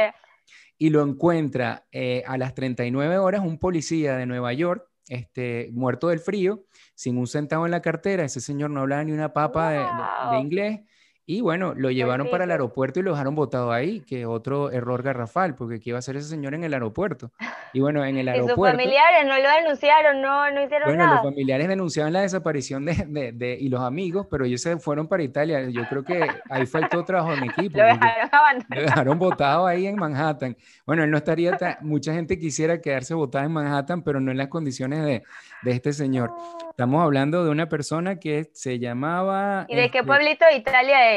Y 0.78 0.90
lo 0.90 1.02
encuentra 1.02 1.86
eh, 1.92 2.22
a 2.26 2.36
las 2.38 2.54
39 2.54 3.18
horas 3.18 3.42
un 3.42 3.58
policía 3.58 4.16
de 4.16 4.26
Nueva 4.26 4.52
York 4.52 4.88
este, 5.08 5.70
muerto 5.72 6.08
del 6.08 6.18
frío, 6.18 6.64
sin 6.94 7.16
un 7.16 7.26
centavo 7.26 7.64
en 7.64 7.70
la 7.70 7.82
cartera. 7.82 8.24
Ese 8.24 8.40
señor 8.40 8.70
no 8.70 8.80
hablaba 8.80 9.04
ni 9.04 9.12
una 9.12 9.32
papa 9.32 10.32
de 10.32 10.40
inglés 10.40 10.80
y 11.28 11.40
bueno, 11.40 11.74
lo 11.74 11.90
llevaron 11.90 12.30
para 12.30 12.44
el 12.44 12.52
aeropuerto 12.52 13.00
y 13.00 13.02
lo 13.02 13.10
dejaron 13.10 13.34
botado 13.34 13.72
ahí, 13.72 14.00
que 14.00 14.26
otro 14.26 14.70
error 14.70 15.02
garrafal, 15.02 15.56
porque 15.56 15.80
¿qué 15.80 15.90
iba 15.90 15.98
a 15.98 15.98
hacer 15.98 16.14
ese 16.16 16.28
señor 16.28 16.54
en 16.54 16.62
el 16.62 16.72
aeropuerto? 16.72 17.32
Y 17.72 17.80
bueno, 17.80 18.04
en 18.04 18.16
el 18.16 18.28
aeropuerto... 18.28 18.62
¿Y 18.62 18.70
sus 18.70 18.70
familiares 18.70 19.26
no 19.26 19.36
lo 19.36 19.50
denunciaron, 19.50 20.22
no, 20.22 20.50
no 20.52 20.62
hicieron 20.62 20.96
nada? 20.96 21.08
Bueno, 21.08 21.14
los 21.14 21.22
familiares 21.24 21.66
denunciaban 21.66 22.12
la 22.12 22.20
desaparición 22.20 22.84
de, 22.84 23.32
de, 23.34 23.58
y 23.60 23.68
los 23.68 23.80
amigos, 23.80 24.28
pero 24.30 24.44
ellos 24.44 24.60
se 24.60 24.76
fueron 24.76 25.08
para 25.08 25.24
Italia. 25.24 25.68
Yo 25.68 25.82
creo 25.88 26.04
que 26.04 26.28
ahí 26.48 26.64
faltó 26.64 27.04
trabajo 27.04 27.32
en 27.34 27.42
equipo. 27.50 27.76
lo 27.76 27.84
dejaron 27.86 28.28
abandonado. 28.30 28.66
Lo 28.76 28.82
dejaron 28.82 29.18
botado 29.18 29.66
ahí 29.66 29.88
en 29.88 29.96
Manhattan. 29.96 30.56
Bueno, 30.86 31.02
él 31.02 31.10
no 31.10 31.16
estaría... 31.16 31.58
Mucha 31.80 32.12
gente 32.14 32.38
quisiera 32.38 32.80
quedarse 32.80 33.14
botada 33.14 33.44
en 33.44 33.52
Manhattan, 33.52 34.02
pero 34.02 34.20
no 34.20 34.30
en 34.30 34.36
las 34.36 34.46
condiciones 34.46 35.04
de, 35.04 35.24
de 35.62 35.72
este 35.72 35.92
señor. 35.92 36.32
Estamos 36.70 37.02
hablando 37.02 37.42
de 37.42 37.50
una 37.50 37.68
persona 37.68 38.20
que 38.20 38.50
se 38.52 38.78
llamaba... 38.78 39.66
¿Y 39.68 39.74
de 39.74 39.90
qué 39.90 39.98
este 39.98 40.06
pueblito 40.06 40.44
de 40.44 40.56
Italia 40.56 41.14
es? 41.14 41.15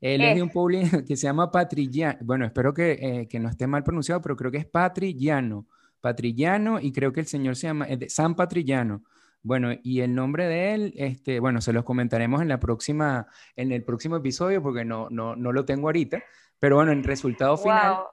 Él 0.00 0.20
es, 0.22 0.34
de 0.34 0.42
un 0.42 0.50
pueblo 0.50 0.80
que 1.06 1.16
se 1.16 1.26
llama 1.26 1.50
Patrillano. 1.50 2.18
Bueno, 2.22 2.44
espero 2.46 2.72
que, 2.72 2.92
eh, 2.92 3.28
que, 3.28 3.38
no 3.38 3.48
esté 3.48 3.66
mal 3.66 3.82
pronunciado, 3.82 4.20
pero 4.20 4.36
creo 4.36 4.50
que 4.50 4.58
es 4.58 4.66
Patrillano. 4.66 5.66
Patrillano 6.00 6.80
y 6.80 6.92
creo 6.92 7.12
que 7.12 7.20
el 7.20 7.26
señor 7.26 7.56
se 7.56 7.66
llama 7.66 7.86
San 8.08 8.34
Patrillano. 8.34 9.02
Bueno, 9.42 9.70
y 9.82 10.00
el 10.00 10.14
nombre 10.14 10.46
de 10.46 10.74
él, 10.74 10.94
este, 10.96 11.40
bueno, 11.40 11.60
se 11.60 11.72
los 11.72 11.84
comentaremos 11.84 12.42
en 12.42 12.48
la 12.48 12.60
próxima, 12.60 13.26
en 13.56 13.72
el 13.72 13.84
próximo 13.84 14.16
episodio 14.16 14.62
porque 14.62 14.84
no, 14.84 15.08
no, 15.10 15.34
no 15.34 15.52
lo 15.52 15.64
tengo 15.64 15.88
ahorita. 15.88 16.22
Pero 16.58 16.76
bueno, 16.76 16.92
en 16.92 17.02
resultado 17.02 17.56
final, 17.56 18.06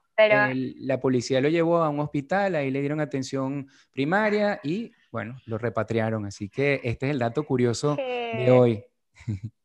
la 0.80 1.00
policía 1.00 1.42
lo 1.42 1.50
llevó 1.50 1.78
a 1.78 1.90
un 1.90 2.00
hospital, 2.00 2.56
ahí 2.56 2.72
le 2.72 2.80
dieron 2.80 3.02
atención 3.02 3.68
primaria 3.92 4.60
y 4.64 4.92
bueno, 5.12 5.40
lo 5.46 5.58
repatriaron. 5.58 6.26
Así 6.26 6.50
que 6.50 6.80
este 6.84 7.08
es 7.08 7.12
el 7.12 7.20
dato 7.20 7.44
curioso 7.44 7.96
de 7.96 8.52
hoy. 8.52 8.84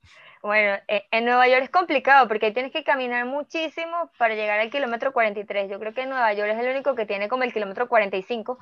Bueno, 0.42 0.76
eh, 0.88 1.04
en 1.12 1.24
Nueva 1.24 1.46
York 1.46 1.62
es 1.62 1.70
complicado 1.70 2.26
porque 2.26 2.46
ahí 2.46 2.52
tienes 2.52 2.72
que 2.72 2.82
caminar 2.82 3.24
muchísimo 3.26 4.10
para 4.18 4.34
llegar 4.34 4.58
al 4.58 4.70
kilómetro 4.70 5.12
43. 5.12 5.70
Yo 5.70 5.78
creo 5.78 5.94
que 5.94 6.04
Nueva 6.04 6.32
York 6.32 6.50
es 6.52 6.58
el 6.58 6.72
único 6.72 6.96
que 6.96 7.06
tiene 7.06 7.28
como 7.28 7.44
el 7.44 7.52
kilómetro 7.52 7.88
45. 7.88 8.58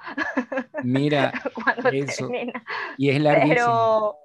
Mira, 0.84 1.32
eso. 1.92 2.30
Y 2.98 3.08
es 3.08 3.20
larguísimo. 3.20 3.54
Pero 3.54 4.16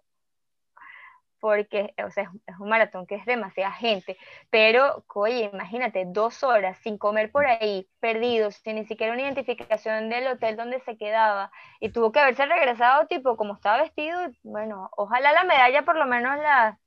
porque, 1.46 1.94
o 2.04 2.10
sea, 2.10 2.32
es 2.48 2.60
un 2.60 2.70
maratón 2.70 3.06
que 3.06 3.15
es 3.15 3.26
demasiada 3.26 3.72
gente. 3.72 4.18
Pero, 4.50 5.06
oye, 5.13 5.50
imagínate, 5.54 6.04
dos 6.08 6.44
horas 6.44 6.76
sin 6.80 6.98
comer 6.98 7.32
por 7.32 7.46
ahí, 7.46 7.88
perdidos, 8.00 8.56
sin 8.56 8.78
ni 8.78 8.86
siquiera 8.86 9.13
una 9.13 9.22
identificación 9.22 10.10
del 10.10 10.26
hotel 10.28 10.58
donde 10.58 10.80
se 10.82 10.98
quedaba. 10.98 11.52
Y 11.80 11.89
tuvo 11.89 12.12
que 12.12 12.20
haberse 12.20 12.48
regresado, 12.48 13.06
tipo, 13.06 13.38
como 13.38 13.54
estaba 13.54 13.84
vestido. 13.84 14.20
bueno, 14.41 14.89
ojalá 14.98 15.32
la 15.34 15.44
medalla 15.44 15.86
por 15.86 15.98
lo 15.98 16.08
menos 16.08 16.36
la 16.39 16.80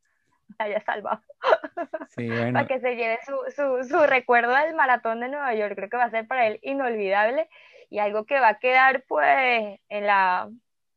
haya 0.58 0.82
salvado. 0.84 1.22
Para 2.52 2.66
que 2.66 2.80
se 2.80 2.96
lleve 2.96 3.18
su, 3.24 4.06
recuerdo 4.06 4.54
del 4.54 4.74
maratón 4.74 5.20
de 5.20 5.28
Nueva 5.28 5.54
York. 5.54 5.74
Creo 5.76 5.88
que 5.88 5.96
va 5.96 6.04
a 6.04 6.10
ser 6.10 6.26
para 6.26 6.46
él 6.46 6.58
inolvidable 6.62 7.48
y 7.90 7.98
algo 7.98 8.24
que 8.24 8.40
va 8.40 8.48
a 8.48 8.58
quedar 8.58 9.04
pues 9.06 9.78
en 9.88 10.06
la... 10.06 10.48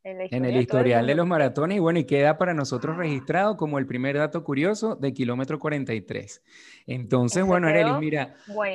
En, 0.03 0.45
el 0.45 0.57
historial 0.57 1.05
de 1.05 1.13
los 1.13 1.27
maratones 1.27 1.77
y 1.77 1.79
bueno, 1.79 1.99
y 1.99 2.05
queda 2.05 2.39
para 2.39 2.55
nosotros 2.55 2.95
ah. 2.95 3.01
registrado 3.01 3.55
como 3.55 3.77
el 3.77 3.85
primer 3.85 4.17
dato 4.17 4.43
curioso 4.43 4.95
de 4.95 5.13
kilómetro 5.13 5.59
43. 5.59 6.41
Entonces, 6.87 7.45
bueno, 7.45 7.67
Arelis, 7.67 7.99
mira, 7.99 8.33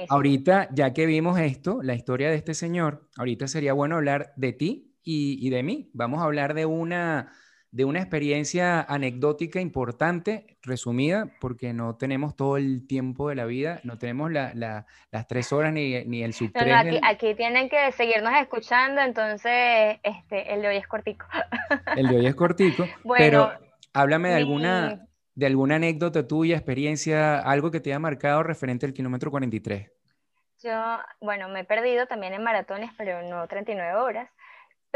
ahorita 0.08 0.68
ya 0.70 0.92
que 0.92 1.04
vimos 1.04 1.40
esto, 1.40 1.80
la 1.82 1.94
historia 1.94 2.30
de 2.30 2.36
este 2.36 2.54
señor, 2.54 3.08
ahorita 3.16 3.48
sería 3.48 3.72
bueno 3.72 3.96
hablar 3.96 4.34
de 4.36 4.52
ti 4.52 4.94
y, 5.02 5.44
y 5.44 5.50
de 5.50 5.64
mí. 5.64 5.90
Vamos 5.94 6.20
a 6.20 6.26
hablar 6.26 6.54
de 6.54 6.64
una 6.64 7.32
de 7.76 7.84
una 7.84 7.98
experiencia 7.98 8.80
anecdótica 8.80 9.60
importante, 9.60 10.56
resumida, 10.62 11.30
porque 11.42 11.74
no 11.74 11.96
tenemos 11.96 12.34
todo 12.34 12.56
el 12.56 12.86
tiempo 12.86 13.28
de 13.28 13.34
la 13.34 13.44
vida, 13.44 13.80
no 13.84 13.98
tenemos 13.98 14.32
las 14.32 15.26
tres 15.28 15.52
horas 15.52 15.74
ni, 15.74 16.02
ni 16.06 16.22
el 16.22 16.32
sub 16.32 16.52
aquí, 17.02 17.34
tienen 17.34 17.68
que 17.68 17.92
seguirnos 17.92 18.32
escuchando, 18.40 19.02
entonces 19.02 19.98
este, 20.02 20.54
el 20.54 20.62
de 20.62 20.68
hoy 20.68 20.76
es 20.78 20.86
cortico. 20.86 21.26
El 21.96 22.08
de 22.08 22.16
hoy 22.16 22.26
es 22.26 22.34
cortico, 22.34 22.86
pero 23.14 23.52
háblame 23.92 24.30
de 24.30 24.36
alguna, 24.36 25.06
de 25.34 25.46
alguna 25.46 25.76
anécdota 25.76 26.26
tuya, 26.26 26.56
experiencia, 26.56 27.40
algo 27.40 27.70
que 27.70 27.80
te 27.80 27.90
haya 27.90 27.98
marcado 27.98 28.42
referente 28.42 28.86
al 28.86 28.94
kilómetro 28.94 29.30
43. 29.30 29.92
Yo, 30.62 30.98
bueno, 31.20 31.50
me 31.50 31.60
he 31.60 31.64
perdido 31.64 32.06
también 32.06 32.32
en 32.32 32.42
maratones, 32.42 32.90
pero 32.96 33.22
no 33.28 33.46
39 33.46 33.96
horas 33.96 34.30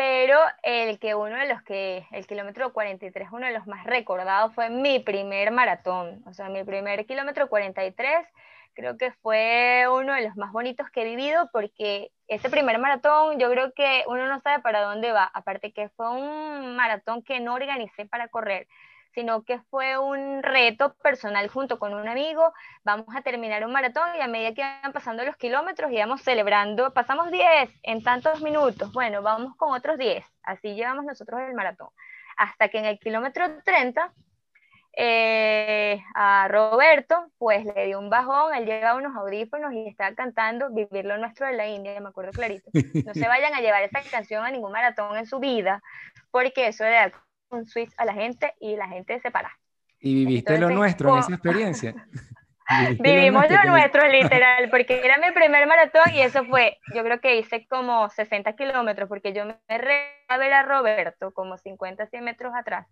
pero 0.00 0.38
el 0.62 0.98
que 0.98 1.14
uno 1.14 1.36
de 1.36 1.46
los 1.46 1.60
que, 1.60 2.06
el 2.12 2.26
kilómetro 2.26 2.72
43, 2.72 3.28
uno 3.32 3.46
de 3.46 3.52
los 3.52 3.66
más 3.66 3.84
recordados 3.84 4.54
fue 4.54 4.70
mi 4.70 4.98
primer 4.98 5.50
maratón, 5.50 6.22
o 6.26 6.32
sea, 6.32 6.48
mi 6.48 6.64
primer 6.64 7.04
kilómetro 7.04 7.50
43, 7.50 8.26
creo 8.72 8.96
que 8.96 9.12
fue 9.20 9.84
uno 9.90 10.14
de 10.14 10.22
los 10.22 10.36
más 10.38 10.52
bonitos 10.52 10.88
que 10.88 11.02
he 11.02 11.04
vivido 11.04 11.50
porque 11.52 12.12
ese 12.28 12.48
primer 12.48 12.78
maratón 12.78 13.38
yo 13.38 13.50
creo 13.50 13.74
que 13.74 14.04
uno 14.06 14.26
no 14.26 14.40
sabe 14.40 14.62
para 14.62 14.80
dónde 14.80 15.12
va, 15.12 15.24
aparte 15.34 15.70
que 15.70 15.90
fue 15.90 16.10
un 16.10 16.76
maratón 16.76 17.22
que 17.22 17.38
no 17.40 17.52
organicé 17.52 18.06
para 18.06 18.28
correr, 18.28 18.68
sino 19.14 19.42
que 19.42 19.60
fue 19.70 19.98
un 19.98 20.42
reto 20.42 20.94
personal 21.02 21.48
junto 21.48 21.78
con 21.78 21.94
un 21.94 22.08
amigo. 22.08 22.52
Vamos 22.84 23.08
a 23.14 23.22
terminar 23.22 23.64
un 23.64 23.72
maratón 23.72 24.08
y 24.16 24.20
a 24.20 24.28
medida 24.28 24.54
que 24.54 24.60
iban 24.60 24.92
pasando 24.92 25.24
los 25.24 25.36
kilómetros 25.36 25.92
íbamos 25.92 26.22
celebrando, 26.22 26.92
pasamos 26.92 27.30
10 27.30 27.70
en 27.82 28.02
tantos 28.02 28.40
minutos, 28.40 28.92
bueno, 28.92 29.22
vamos 29.22 29.56
con 29.56 29.72
otros 29.72 29.98
10, 29.98 30.24
así 30.42 30.74
llevamos 30.74 31.04
nosotros 31.04 31.40
el 31.40 31.54
maratón. 31.54 31.88
Hasta 32.36 32.68
que 32.68 32.78
en 32.78 32.86
el 32.86 32.98
kilómetro 32.98 33.44
30 33.64 34.12
eh, 34.96 36.02
a 36.14 36.48
Roberto, 36.48 37.30
pues 37.38 37.64
le 37.64 37.86
dio 37.86 37.98
un 37.98 38.10
bajón, 38.10 38.54
él 38.54 38.66
lleva 38.66 38.96
unos 38.96 39.14
audífonos 39.16 39.72
y 39.72 39.86
estaba 39.86 40.14
cantando 40.14 40.70
Vivir 40.70 41.04
lo 41.04 41.16
nuestro 41.16 41.46
de 41.46 41.52
la 41.52 41.68
India, 41.68 42.00
me 42.00 42.08
acuerdo 42.08 42.32
clarito. 42.32 42.70
No 42.72 43.14
se 43.14 43.28
vayan 43.28 43.54
a 43.54 43.60
llevar 43.60 43.82
esa 43.82 44.00
canción 44.10 44.44
a 44.44 44.50
ningún 44.50 44.72
maratón 44.72 45.16
en 45.16 45.26
su 45.26 45.38
vida, 45.38 45.82
porque 46.30 46.68
eso 46.68 46.84
de 46.84 47.12
un 47.50 47.66
switch 47.66 47.92
a 47.96 48.04
la 48.04 48.14
gente 48.14 48.54
y 48.60 48.76
la 48.76 48.88
gente 48.88 49.20
se 49.20 49.30
para. 49.30 49.50
¿Y 50.00 50.14
viviste 50.14 50.58
lo 50.58 50.70
nuestro 50.70 51.10
en 51.10 51.18
esa 51.18 51.34
experiencia? 51.34 51.94
Vivimos 53.00 53.44
lo 53.50 53.64
nuestro, 53.64 54.06
literal, 54.08 54.68
porque 54.70 55.00
era 55.04 55.18
mi 55.18 55.32
primer 55.32 55.66
maratón 55.66 56.14
y 56.14 56.20
eso 56.20 56.44
fue, 56.44 56.78
yo 56.94 57.02
creo 57.02 57.20
que 57.20 57.38
hice 57.38 57.66
como 57.68 58.08
60 58.08 58.52
kilómetros, 58.54 59.08
porque 59.08 59.32
yo 59.32 59.44
me 59.44 59.78
re 59.78 60.24
a 60.28 60.38
ver 60.38 60.52
a 60.52 60.62
Roberto 60.62 61.32
como 61.32 61.56
50, 61.56 62.06
100 62.06 62.24
metros 62.24 62.52
atrás 62.54 62.86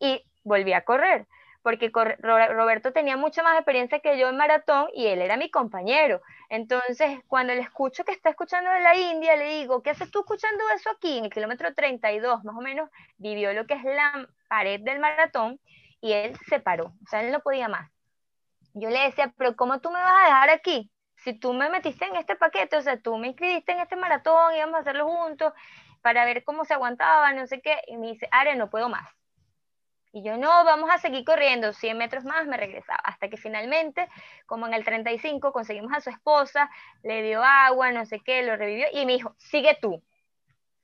y 0.00 0.24
volví 0.42 0.72
a 0.72 0.82
correr 0.82 1.26
porque 1.62 1.90
Roberto 1.92 2.92
tenía 2.92 3.16
mucha 3.16 3.42
más 3.42 3.54
experiencia 3.56 4.00
que 4.00 4.18
yo 4.18 4.28
en 4.28 4.36
maratón 4.36 4.88
y 4.94 5.06
él 5.06 5.22
era 5.22 5.36
mi 5.36 5.50
compañero. 5.50 6.20
Entonces, 6.48 7.20
cuando 7.28 7.54
le 7.54 7.60
escucho 7.60 8.04
que 8.04 8.12
está 8.12 8.30
escuchando 8.30 8.70
de 8.70 8.80
la 8.80 8.96
India, 8.96 9.36
le 9.36 9.60
digo, 9.60 9.82
¿qué 9.82 9.90
haces 9.90 10.10
tú 10.10 10.20
escuchando 10.20 10.62
eso 10.74 10.90
aquí? 10.90 11.18
En 11.18 11.26
el 11.26 11.32
kilómetro 11.32 11.72
32, 11.72 12.44
más 12.44 12.56
o 12.56 12.60
menos, 12.60 12.90
vivió 13.16 13.52
lo 13.52 13.66
que 13.66 13.74
es 13.74 13.84
la 13.84 14.28
pared 14.48 14.80
del 14.80 14.98
maratón 14.98 15.60
y 16.00 16.12
él 16.12 16.36
se 16.48 16.58
paró, 16.58 16.86
o 16.86 17.08
sea, 17.08 17.22
él 17.22 17.30
no 17.30 17.40
podía 17.40 17.68
más. 17.68 17.90
Yo 18.74 18.90
le 18.90 19.00
decía, 19.00 19.32
pero 19.36 19.54
¿cómo 19.54 19.80
tú 19.80 19.90
me 19.90 20.00
vas 20.00 20.14
a 20.20 20.24
dejar 20.24 20.50
aquí? 20.50 20.90
Si 21.16 21.34
tú 21.34 21.52
me 21.52 21.70
metiste 21.70 22.06
en 22.06 22.16
este 22.16 22.34
paquete, 22.34 22.76
o 22.76 22.82
sea, 22.82 23.00
tú 23.00 23.16
me 23.18 23.28
inscribiste 23.28 23.72
en 23.72 23.80
este 23.80 23.94
maratón, 23.94 24.56
íbamos 24.56 24.76
a 24.76 24.78
hacerlo 24.80 25.06
juntos 25.06 25.52
para 26.00 26.24
ver 26.24 26.42
cómo 26.42 26.64
se 26.64 26.74
aguantaba, 26.74 27.32
no 27.32 27.46
sé 27.46 27.60
qué, 27.60 27.78
y 27.86 27.96
me 27.96 28.08
dice, 28.08 28.26
Are, 28.32 28.56
no 28.56 28.68
puedo 28.68 28.88
más 28.88 29.08
y 30.12 30.22
yo, 30.22 30.36
no, 30.36 30.64
vamos 30.64 30.90
a 30.90 30.98
seguir 30.98 31.24
corriendo, 31.24 31.72
100 31.72 31.96
metros 31.96 32.24
más 32.24 32.46
me 32.46 32.58
regresaba, 32.58 32.98
hasta 33.02 33.28
que 33.28 33.38
finalmente, 33.38 34.08
como 34.46 34.66
en 34.66 34.74
el 34.74 34.84
35, 34.84 35.52
conseguimos 35.52 35.92
a 35.94 36.00
su 36.00 36.10
esposa, 36.10 36.70
le 37.02 37.22
dio 37.22 37.42
agua, 37.42 37.90
no 37.92 38.04
sé 38.04 38.20
qué, 38.20 38.42
lo 38.42 38.56
revivió, 38.56 38.86
y 38.92 39.06
me 39.06 39.14
dijo, 39.14 39.34
sigue 39.38 39.78
tú. 39.80 40.02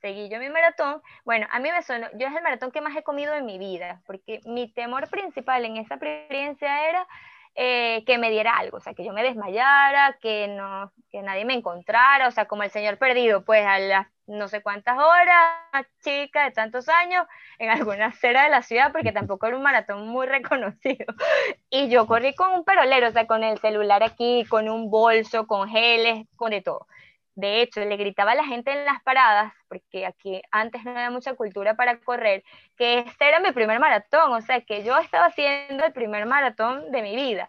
Seguí 0.01 0.29
yo 0.31 0.39
mi 0.39 0.49
maratón. 0.49 1.03
Bueno, 1.25 1.47
a 1.51 1.59
mí 1.59 1.71
me 1.71 1.83
sonó, 1.83 2.07
yo 2.15 2.29
es 2.29 2.35
el 2.35 2.43
maratón 2.43 2.71
que 2.71 2.81
más 2.81 2.97
he 2.97 3.03
comido 3.03 3.35
en 3.35 3.45
mi 3.45 3.59
vida, 3.59 4.01
porque 4.07 4.41
mi 4.47 4.73
temor 4.73 5.11
principal 5.11 5.65
en 5.65 5.77
esa 5.77 5.97
experiencia 5.97 6.89
era 6.89 7.07
eh, 7.55 8.05
que 8.07 8.17
me 8.17 8.31
diera 8.31 8.57
algo, 8.57 8.79
o 8.79 8.81
sea, 8.81 8.95
que 8.95 9.05
yo 9.05 9.13
me 9.13 9.25
desmayara, 9.25 10.17
que, 10.23 10.49
no, 10.49 10.93
que 11.11 11.21
nadie 11.23 11.45
me 11.45 11.55
encontrara, 11.55 12.29
o 12.29 12.31
sea, 12.31 12.47
como 12.47 12.63
el 12.63 12.71
señor 12.71 12.97
perdido, 12.99 13.45
pues 13.45 13.67
a 13.67 13.79
las 13.79 14.07
no 14.29 14.49
sé 14.49 14.63
cuántas 14.63 14.99
horas, 14.99 15.87
chica 16.03 16.45
de 16.45 16.53
tantos 16.53 16.89
años, 16.89 17.27
en 17.59 17.71
alguna 17.71 18.07
acera 18.07 18.45
de 18.45 18.51
la 18.51 18.63
ciudad, 18.63 18.93
porque 18.93 19.13
tampoco 19.13 19.47
era 19.47 19.57
un 19.57 19.63
maratón 19.63 20.07
muy 20.09 20.27
reconocido. 20.27 21.07
Y 21.71 21.89
yo 21.89 22.07
corrí 22.07 22.35
con 22.35 22.53
un 22.53 22.65
perolero, 22.65 23.09
o 23.09 23.11
sea, 23.13 23.27
con 23.27 23.43
el 23.45 23.59
celular 23.59 24.03
aquí, 24.03 24.45
con 24.49 24.69
un 24.69 24.91
bolso, 24.91 25.47
con 25.47 25.69
geles, 25.69 26.27
con 26.37 26.51
de 26.51 26.63
todo. 26.63 26.87
De 27.35 27.63
hecho, 27.63 27.81
le 27.81 27.97
gritaba 27.97 28.33
a 28.33 28.35
la 28.35 28.45
gente 28.45 28.73
en 28.73 28.85
las 28.85 29.03
paradas, 29.03 29.53
porque 29.69 30.07
aquí 30.07 30.43
antes 30.51 30.85
no 30.85 30.91
había 30.91 31.11
mucha 31.11 31.35
cultura 31.35 31.75
para 31.75 31.99
correr, 32.01 32.43
que 32.77 32.99
este 33.01 33.29
era 33.29 33.39
mi 33.39 33.53
primer 33.53 33.79
maratón, 33.79 34.33
o 34.33 34.41
sea, 34.41 34.61
que 34.63 34.83
yo 34.83 34.99
estaba 34.99 35.27
haciendo 35.27 35.85
el 35.85 35.93
primer 35.93 36.27
maratón 36.27 36.91
de 36.91 37.03
mi 37.03 37.15
vida. 37.15 37.49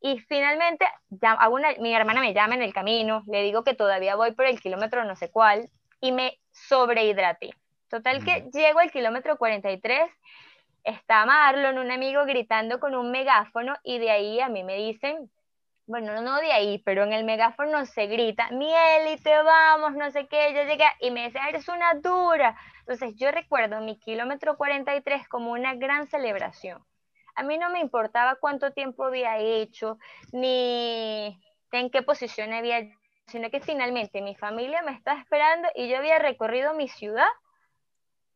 Y 0.00 0.18
finalmente, 0.28 0.86
ya, 1.08 1.38
mi 1.80 1.94
hermana 1.94 2.20
me 2.20 2.34
llama 2.34 2.54
en 2.54 2.62
el 2.62 2.72
camino, 2.72 3.24
le 3.26 3.42
digo 3.42 3.64
que 3.64 3.74
todavía 3.74 4.14
voy 4.16 4.32
por 4.32 4.46
el 4.46 4.60
kilómetro 4.60 5.04
no 5.04 5.16
sé 5.16 5.30
cuál, 5.30 5.70
y 6.00 6.12
me 6.12 6.38
sobrehidraté. 6.52 7.50
Total 7.88 8.24
que 8.24 8.48
llego 8.52 8.80
al 8.80 8.90
kilómetro 8.90 9.36
43, 9.36 10.10
está 10.84 11.24
Marlon, 11.26 11.78
un 11.78 11.90
amigo, 11.90 12.24
gritando 12.24 12.80
con 12.80 12.94
un 12.94 13.10
megáfono 13.10 13.76
y 13.82 13.98
de 13.98 14.10
ahí 14.10 14.40
a 14.40 14.48
mí 14.48 14.64
me 14.64 14.76
dicen, 14.76 15.30
bueno, 15.86 16.20
no 16.22 16.40
de 16.40 16.52
ahí, 16.52 16.78
pero 16.78 17.04
en 17.04 17.12
el 17.12 17.24
megáfono 17.24 17.84
se 17.84 18.06
grita, 18.06 18.50
mi 18.50 18.72
élite, 18.74 19.30
vamos, 19.42 19.92
no 19.94 20.10
sé 20.10 20.26
qué, 20.26 20.54
yo 20.54 20.62
llegué 20.62 20.86
y 21.00 21.10
me 21.10 21.26
dice, 21.26 21.38
eres 21.48 21.68
una 21.68 21.94
dura. 21.94 22.56
Entonces 22.80 23.14
yo 23.16 23.30
recuerdo 23.30 23.80
mi 23.80 23.98
kilómetro 23.98 24.56
43 24.56 25.28
como 25.28 25.52
una 25.52 25.74
gran 25.74 26.06
celebración. 26.06 26.82
A 27.34 27.42
mí 27.42 27.58
no 27.58 27.70
me 27.70 27.80
importaba 27.80 28.36
cuánto 28.36 28.72
tiempo 28.72 29.04
había 29.04 29.38
hecho, 29.38 29.98
ni 30.32 31.38
en 31.72 31.90
qué 31.90 32.02
posición 32.02 32.52
había, 32.52 32.88
sino 33.26 33.50
que 33.50 33.60
finalmente 33.60 34.20
mi 34.22 34.34
familia 34.34 34.82
me 34.82 34.92
estaba 34.92 35.20
esperando 35.20 35.68
y 35.74 35.88
yo 35.88 35.98
había 35.98 36.18
recorrido 36.18 36.74
mi 36.74 36.88
ciudad 36.88 37.28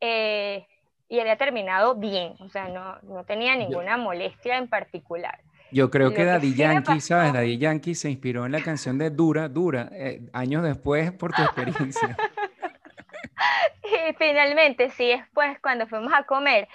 eh, 0.00 0.66
y 1.08 1.20
había 1.20 1.36
terminado 1.36 1.94
bien, 1.94 2.34
o 2.40 2.48
sea, 2.48 2.68
no, 2.68 2.98
no 3.02 3.24
tenía 3.24 3.56
ninguna 3.56 3.96
molestia 3.96 4.58
en 4.58 4.68
particular. 4.68 5.40
Yo 5.70 5.90
creo 5.90 6.14
que 6.14 6.24
Daddy 6.24 6.54
Yankee, 6.54 7.00
¿sabes? 7.00 7.32
Daddy 7.32 7.58
Yankee 7.58 7.94
se 7.94 8.10
inspiró 8.10 8.46
en 8.46 8.52
la 8.52 8.62
canción 8.62 8.96
de 8.98 9.10
Dura, 9.10 9.48
Dura, 9.48 9.90
eh, 9.92 10.22
años 10.32 10.62
después 10.62 11.12
por 11.12 11.32
tu 11.34 11.42
experiencia. 11.42 12.16
y 13.84 14.14
finalmente, 14.14 14.90
sí, 14.90 15.08
después 15.08 15.58
cuando 15.60 15.86
fuimos 15.86 16.12
a 16.14 16.24
comer, 16.24 16.68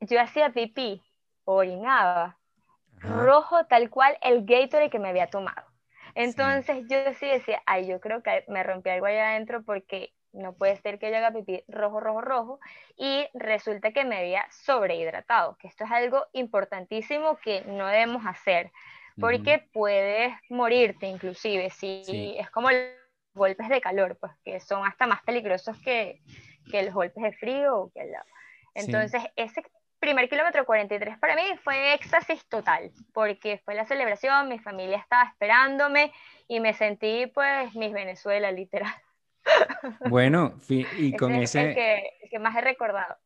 yo 0.00 0.20
hacía 0.20 0.50
pipí, 0.50 1.02
orinaba, 1.44 2.36
rojo 3.00 3.64
tal 3.66 3.90
cual 3.90 4.16
el 4.22 4.44
Gatorade 4.44 4.90
que 4.90 4.98
me 4.98 5.08
había 5.08 5.28
tomado. 5.28 5.65
Entonces 6.16 6.84
yo 6.88 7.12
sí 7.14 7.26
decía, 7.26 7.62
ay, 7.66 7.86
yo 7.86 8.00
creo 8.00 8.22
que 8.22 8.42
me 8.48 8.62
rompí 8.62 8.88
algo 8.88 9.04
allá 9.04 9.32
adentro 9.32 9.62
porque 9.62 10.14
no 10.32 10.54
puede 10.54 10.76
ser 10.76 10.98
que 10.98 11.10
yo 11.10 11.16
haga 11.18 11.30
pipí 11.30 11.62
rojo, 11.68 12.00
rojo, 12.00 12.22
rojo, 12.22 12.60
y 12.96 13.26
resulta 13.34 13.92
que 13.92 14.04
me 14.06 14.16
había 14.16 14.46
sobrehidratado, 14.50 15.56
que 15.58 15.68
esto 15.68 15.84
es 15.84 15.90
algo 15.90 16.24
importantísimo 16.32 17.36
que 17.36 17.62
no 17.66 17.86
debemos 17.86 18.24
hacer, 18.26 18.72
porque 19.20 19.68
puedes 19.74 20.32
morirte 20.48 21.06
inclusive, 21.06 21.68
si 21.70 22.34
es 22.38 22.50
como 22.50 22.70
los 22.70 22.80
golpes 23.34 23.68
de 23.68 23.82
calor, 23.82 24.16
pues 24.18 24.32
que 24.42 24.58
son 24.60 24.86
hasta 24.86 25.06
más 25.06 25.22
peligrosos 25.22 25.76
que, 25.82 26.20
que 26.70 26.82
los 26.82 26.94
golpes 26.94 27.22
de 27.22 27.32
frío 27.32 27.76
o 27.76 27.90
que 27.90 28.00
el 28.00 28.14
Entonces, 28.74 29.22
ese 29.36 29.62
primer 30.06 30.28
kilómetro 30.28 30.64
43 30.64 31.18
para 31.18 31.34
mí 31.34 31.42
fue 31.64 31.92
éxtasis 31.92 32.46
total, 32.46 32.92
porque 33.12 33.60
fue 33.64 33.74
la 33.74 33.84
celebración, 33.86 34.48
mi 34.48 34.60
familia 34.60 34.98
estaba 34.98 35.24
esperándome 35.24 36.12
y 36.46 36.60
me 36.60 36.74
sentí 36.74 37.26
pues 37.34 37.74
mis 37.74 37.92
Venezuela 37.92 38.52
literal. 38.52 38.94
Bueno, 40.08 40.54
y 40.68 41.16
con 41.16 41.32
ese... 41.32 41.70
El 41.70 41.74
que, 42.30 42.38
más 42.38 42.56
he 42.56 42.60
recordado. 42.60 43.16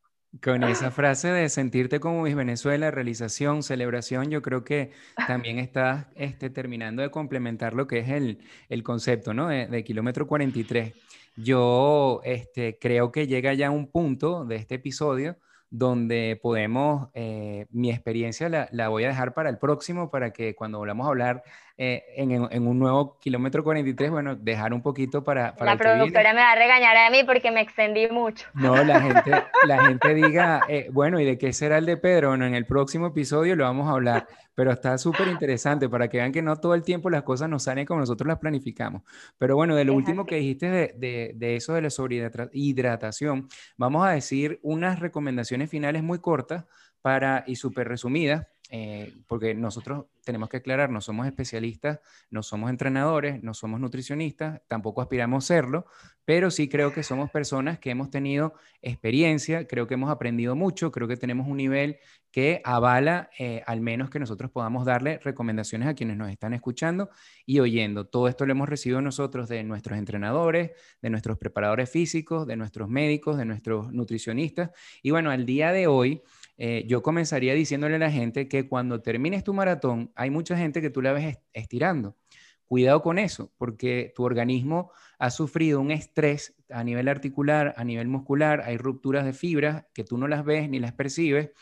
Con 0.42 0.64
esa 0.64 0.90
frase 0.90 1.28
de 1.28 1.48
sentirte 1.50 2.00
como 2.00 2.22
mis 2.22 2.34
Venezuela, 2.34 2.90
realización, 2.90 3.62
celebración, 3.62 4.30
yo 4.30 4.40
creo 4.40 4.64
que 4.64 4.92
también 5.26 5.58
estás 5.58 6.06
este, 6.14 6.48
terminando 6.48 7.02
de 7.02 7.10
complementar 7.10 7.74
lo 7.74 7.86
que 7.86 7.98
es 7.98 8.08
el, 8.08 8.38
el 8.70 8.82
concepto 8.82 9.34
¿no? 9.34 9.48
de, 9.48 9.66
de, 9.66 9.84
kilómetro 9.84 10.26
43. 10.26 10.94
Yo 11.36 12.20
este, 12.24 12.78
creo 12.78 13.12
que 13.12 13.26
llega 13.26 13.52
ya 13.52 13.70
un 13.70 13.90
punto 13.90 14.44
de 14.44 14.56
este 14.56 14.76
episodio 14.76 15.36
donde 15.70 16.38
podemos, 16.42 17.08
eh, 17.14 17.66
mi 17.70 17.90
experiencia 17.90 18.48
la, 18.48 18.68
la, 18.72 18.88
voy 18.88 19.04
a 19.04 19.08
dejar 19.08 19.34
para 19.34 19.48
el 19.50 19.58
próximo, 19.58 20.10
para 20.10 20.32
que 20.32 20.54
cuando 20.54 20.78
volvamos 20.78 21.06
a 21.06 21.10
hablar 21.10 21.44
eh, 21.82 22.04
en, 22.14 22.66
un 22.68 22.78
nuevo 22.78 23.16
kilómetro 23.18 23.64
43, 23.64 24.10
bueno, 24.10 24.36
dejar 24.36 24.74
un 24.74 24.82
poquito 24.82 25.24
para... 25.24 25.56
para 25.56 25.72
la 25.72 25.78
productora 25.78 26.34
me 26.34 26.42
va 26.42 26.52
a 26.52 26.54
regañar 26.54 26.94
a 26.94 27.08
mí 27.08 27.24
porque 27.24 27.50
me 27.50 27.62
extendí 27.62 28.06
mucho. 28.08 28.46
No, 28.52 28.84
la 28.84 29.00
gente, 29.00 29.30
la 29.66 29.86
gente 29.86 30.12
diga, 30.12 30.60
eh, 30.68 30.90
bueno, 30.92 31.18
¿y 31.18 31.24
de 31.24 31.38
qué 31.38 31.54
será 31.54 31.78
el 31.78 31.86
de 31.86 31.96
Pedro? 31.96 32.28
Bueno, 32.28 32.44
en 32.44 32.54
el 32.54 32.66
próximo 32.66 33.06
episodio 33.06 33.56
lo 33.56 33.64
vamos 33.64 33.88
a 33.88 33.92
hablar, 33.92 34.26
pero 34.54 34.72
está 34.72 34.98
súper 34.98 35.28
interesante 35.28 35.88
para 35.88 36.08
que 36.08 36.18
vean 36.18 36.32
que 36.32 36.42
no 36.42 36.54
todo 36.56 36.74
el 36.74 36.82
tiempo 36.82 37.08
las 37.08 37.22
cosas 37.22 37.48
nos 37.48 37.62
salen 37.62 37.86
como 37.86 38.00
nosotros 38.00 38.28
las 38.28 38.38
planificamos. 38.38 39.00
Pero 39.38 39.56
bueno, 39.56 39.74
de 39.74 39.86
lo 39.86 39.94
último 39.94 40.26
que 40.26 40.34
dijiste 40.34 40.68
de, 40.68 40.94
de, 40.98 41.32
de 41.34 41.56
eso 41.56 41.72
de 41.72 41.80
la 41.80 41.88
sobrehidratación, 41.88 43.48
vamos 43.78 44.06
a 44.06 44.10
decir 44.10 44.60
unas 44.62 44.98
recomendaciones 44.98 45.70
finales 45.70 46.02
muy 46.02 46.18
cortas 46.18 46.66
para, 47.00 47.42
y 47.46 47.56
súper 47.56 47.88
resumidas 47.88 48.46
eh, 48.72 49.12
porque 49.26 49.52
nosotros 49.52 50.06
tenemos 50.24 50.48
que 50.48 50.58
aclarar, 50.58 50.90
no 50.90 51.00
somos 51.00 51.26
especialistas, 51.26 51.98
no 52.30 52.44
somos 52.44 52.70
entrenadores, 52.70 53.42
no 53.42 53.52
somos 53.52 53.80
nutricionistas, 53.80 54.62
tampoco 54.68 55.02
aspiramos 55.02 55.44
a 55.44 55.46
serlo, 55.48 55.86
pero 56.24 56.52
sí 56.52 56.68
creo 56.68 56.92
que 56.92 57.02
somos 57.02 57.32
personas 57.32 57.80
que 57.80 57.90
hemos 57.90 58.10
tenido 58.10 58.54
experiencia, 58.80 59.66
creo 59.66 59.88
que 59.88 59.94
hemos 59.94 60.08
aprendido 60.08 60.54
mucho, 60.54 60.92
creo 60.92 61.08
que 61.08 61.16
tenemos 61.16 61.48
un 61.48 61.56
nivel 61.56 61.98
que 62.30 62.62
avala 62.64 63.28
eh, 63.40 63.64
al 63.66 63.80
menos 63.80 64.08
que 64.08 64.20
nosotros 64.20 64.52
podamos 64.52 64.84
darle 64.84 65.18
recomendaciones 65.18 65.88
a 65.88 65.94
quienes 65.94 66.16
nos 66.16 66.30
están 66.30 66.54
escuchando 66.54 67.10
y 67.44 67.58
oyendo. 67.58 68.06
Todo 68.06 68.28
esto 68.28 68.46
lo 68.46 68.52
hemos 68.52 68.68
recibido 68.68 69.02
nosotros 69.02 69.48
de 69.48 69.64
nuestros 69.64 69.98
entrenadores, 69.98 70.70
de 71.02 71.10
nuestros 71.10 71.38
preparadores 71.38 71.90
físicos, 71.90 72.46
de 72.46 72.54
nuestros 72.54 72.88
médicos, 72.88 73.36
de 73.36 73.46
nuestros 73.46 73.92
nutricionistas. 73.92 74.70
Y 75.02 75.10
bueno, 75.10 75.32
al 75.32 75.44
día 75.44 75.72
de 75.72 75.88
hoy... 75.88 76.22
Eh, 76.62 76.84
yo 76.86 77.02
comenzaría 77.02 77.54
diciéndole 77.54 77.96
a 77.96 77.98
la 77.98 78.10
gente 78.10 78.46
que 78.46 78.68
cuando 78.68 79.00
termines 79.00 79.42
tu 79.42 79.54
maratón, 79.54 80.12
hay 80.14 80.28
mucha 80.28 80.58
gente 80.58 80.82
que 80.82 80.90
tú 80.90 81.00
la 81.00 81.14
ves 81.14 81.38
estirando. 81.54 82.18
Cuidado 82.66 83.00
con 83.00 83.18
eso, 83.18 83.50
porque 83.56 84.12
tu 84.14 84.24
organismo 84.24 84.92
ha 85.18 85.30
sufrido 85.30 85.80
un 85.80 85.90
estrés 85.90 86.54
a 86.68 86.84
nivel 86.84 87.08
articular, 87.08 87.72
a 87.78 87.84
nivel 87.84 88.08
muscular, 88.08 88.60
hay 88.60 88.76
rupturas 88.76 89.24
de 89.24 89.32
fibras 89.32 89.86
que 89.94 90.04
tú 90.04 90.18
no 90.18 90.28
las 90.28 90.44
ves 90.44 90.68
ni 90.68 90.78
las 90.78 90.92
percibes, 90.92 91.52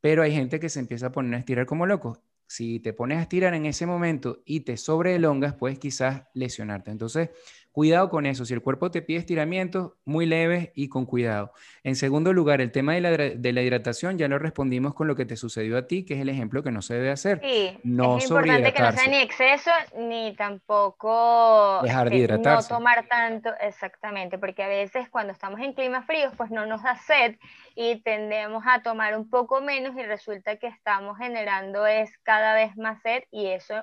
pero 0.00 0.24
hay 0.24 0.32
gente 0.32 0.58
que 0.58 0.68
se 0.68 0.80
empieza 0.80 1.06
a 1.06 1.12
poner 1.12 1.34
a 1.34 1.38
estirar 1.38 1.64
como 1.64 1.86
loco. 1.86 2.20
Si 2.48 2.80
te 2.80 2.92
pones 2.92 3.18
a 3.18 3.22
estirar 3.22 3.54
en 3.54 3.66
ese 3.66 3.86
momento 3.86 4.42
y 4.44 4.60
te 4.62 4.76
sobreelongas, 4.76 5.54
puedes 5.54 5.78
quizás 5.78 6.24
lesionarte. 6.34 6.90
Entonces, 6.90 7.30
Cuidado 7.74 8.08
con 8.08 8.24
eso. 8.24 8.44
Si 8.44 8.54
el 8.54 8.62
cuerpo 8.62 8.92
te 8.92 9.02
pide 9.02 9.18
estiramientos, 9.18 9.94
muy 10.04 10.26
leves 10.26 10.70
y 10.76 10.88
con 10.88 11.06
cuidado. 11.06 11.52
En 11.82 11.96
segundo 11.96 12.32
lugar, 12.32 12.60
el 12.60 12.70
tema 12.70 12.94
de 12.94 13.00
la, 13.00 13.62
hidratación 13.62 14.16
ya 14.16 14.28
lo 14.28 14.38
respondimos 14.38 14.94
con 14.94 15.08
lo 15.08 15.16
que 15.16 15.26
te 15.26 15.34
sucedió 15.34 15.76
a 15.76 15.88
ti, 15.88 16.04
que 16.04 16.14
es 16.14 16.20
el 16.20 16.28
ejemplo 16.28 16.62
que 16.62 16.70
no 16.70 16.82
se 16.82 16.94
debe 16.94 17.10
hacer. 17.10 17.40
Sí, 17.42 17.76
no 17.82 18.18
es 18.18 18.26
importante 18.26 18.72
que 18.72 18.80
no 18.80 18.92
sea 18.92 19.08
ni 19.08 19.16
exceso 19.16 19.72
ni 19.98 20.36
tampoco 20.36 21.80
dejar 21.82 22.10
de 22.10 22.16
hidratarse. 22.18 22.72
No 22.72 22.78
tomar 22.78 23.08
tanto, 23.08 23.50
exactamente, 23.60 24.38
porque 24.38 24.62
a 24.62 24.68
veces 24.68 25.08
cuando 25.10 25.32
estamos 25.32 25.58
en 25.58 25.72
climas 25.72 26.06
fríos, 26.06 26.32
pues 26.36 26.52
no 26.52 26.66
nos 26.66 26.84
da 26.84 26.96
sed 26.98 27.38
y 27.74 27.96
tendemos 28.02 28.62
a 28.68 28.82
tomar 28.82 29.18
un 29.18 29.28
poco 29.28 29.60
menos 29.60 29.96
y 29.96 30.04
resulta 30.04 30.54
que 30.58 30.68
estamos 30.68 31.18
generando 31.18 31.88
es 31.88 32.16
cada 32.22 32.54
vez 32.54 32.76
más 32.76 33.02
sed 33.02 33.24
y 33.32 33.46
eso 33.46 33.82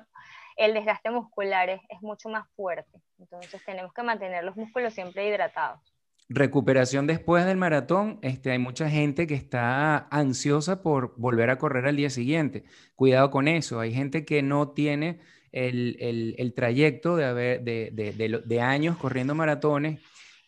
el 0.56 0.74
desgaste 0.74 1.10
muscular 1.10 1.68
es, 1.68 1.80
mucho 2.00 2.28
más 2.28 2.46
fuerte. 2.56 3.00
Entonces 3.18 3.60
tenemos 3.64 3.92
que 3.92 4.02
mantener 4.02 4.44
los 4.44 4.56
músculos 4.56 4.94
siempre 4.94 5.28
hidratados. 5.28 5.80
Recuperación 6.28 7.06
después 7.06 7.44
del 7.44 7.56
maratón, 7.56 8.18
este, 8.22 8.52
hay 8.52 8.58
mucha 8.58 8.88
gente 8.88 9.26
que 9.26 9.34
está 9.34 10.08
ansiosa 10.10 10.82
por 10.82 11.14
volver 11.16 11.50
a 11.50 11.58
correr 11.58 11.86
al 11.86 11.96
día 11.96 12.10
siguiente. 12.10 12.64
Cuidado 12.94 13.30
con 13.30 13.48
eso, 13.48 13.80
hay 13.80 13.92
gente 13.92 14.24
que 14.24 14.42
no 14.42 14.70
tiene 14.70 15.20
el, 15.52 16.52
trayecto 16.56 17.16
de, 17.16 17.24
haber, 17.24 17.62
de, 17.62 18.60
años 18.60 18.96
corriendo 18.96 19.34
maratones 19.34 20.00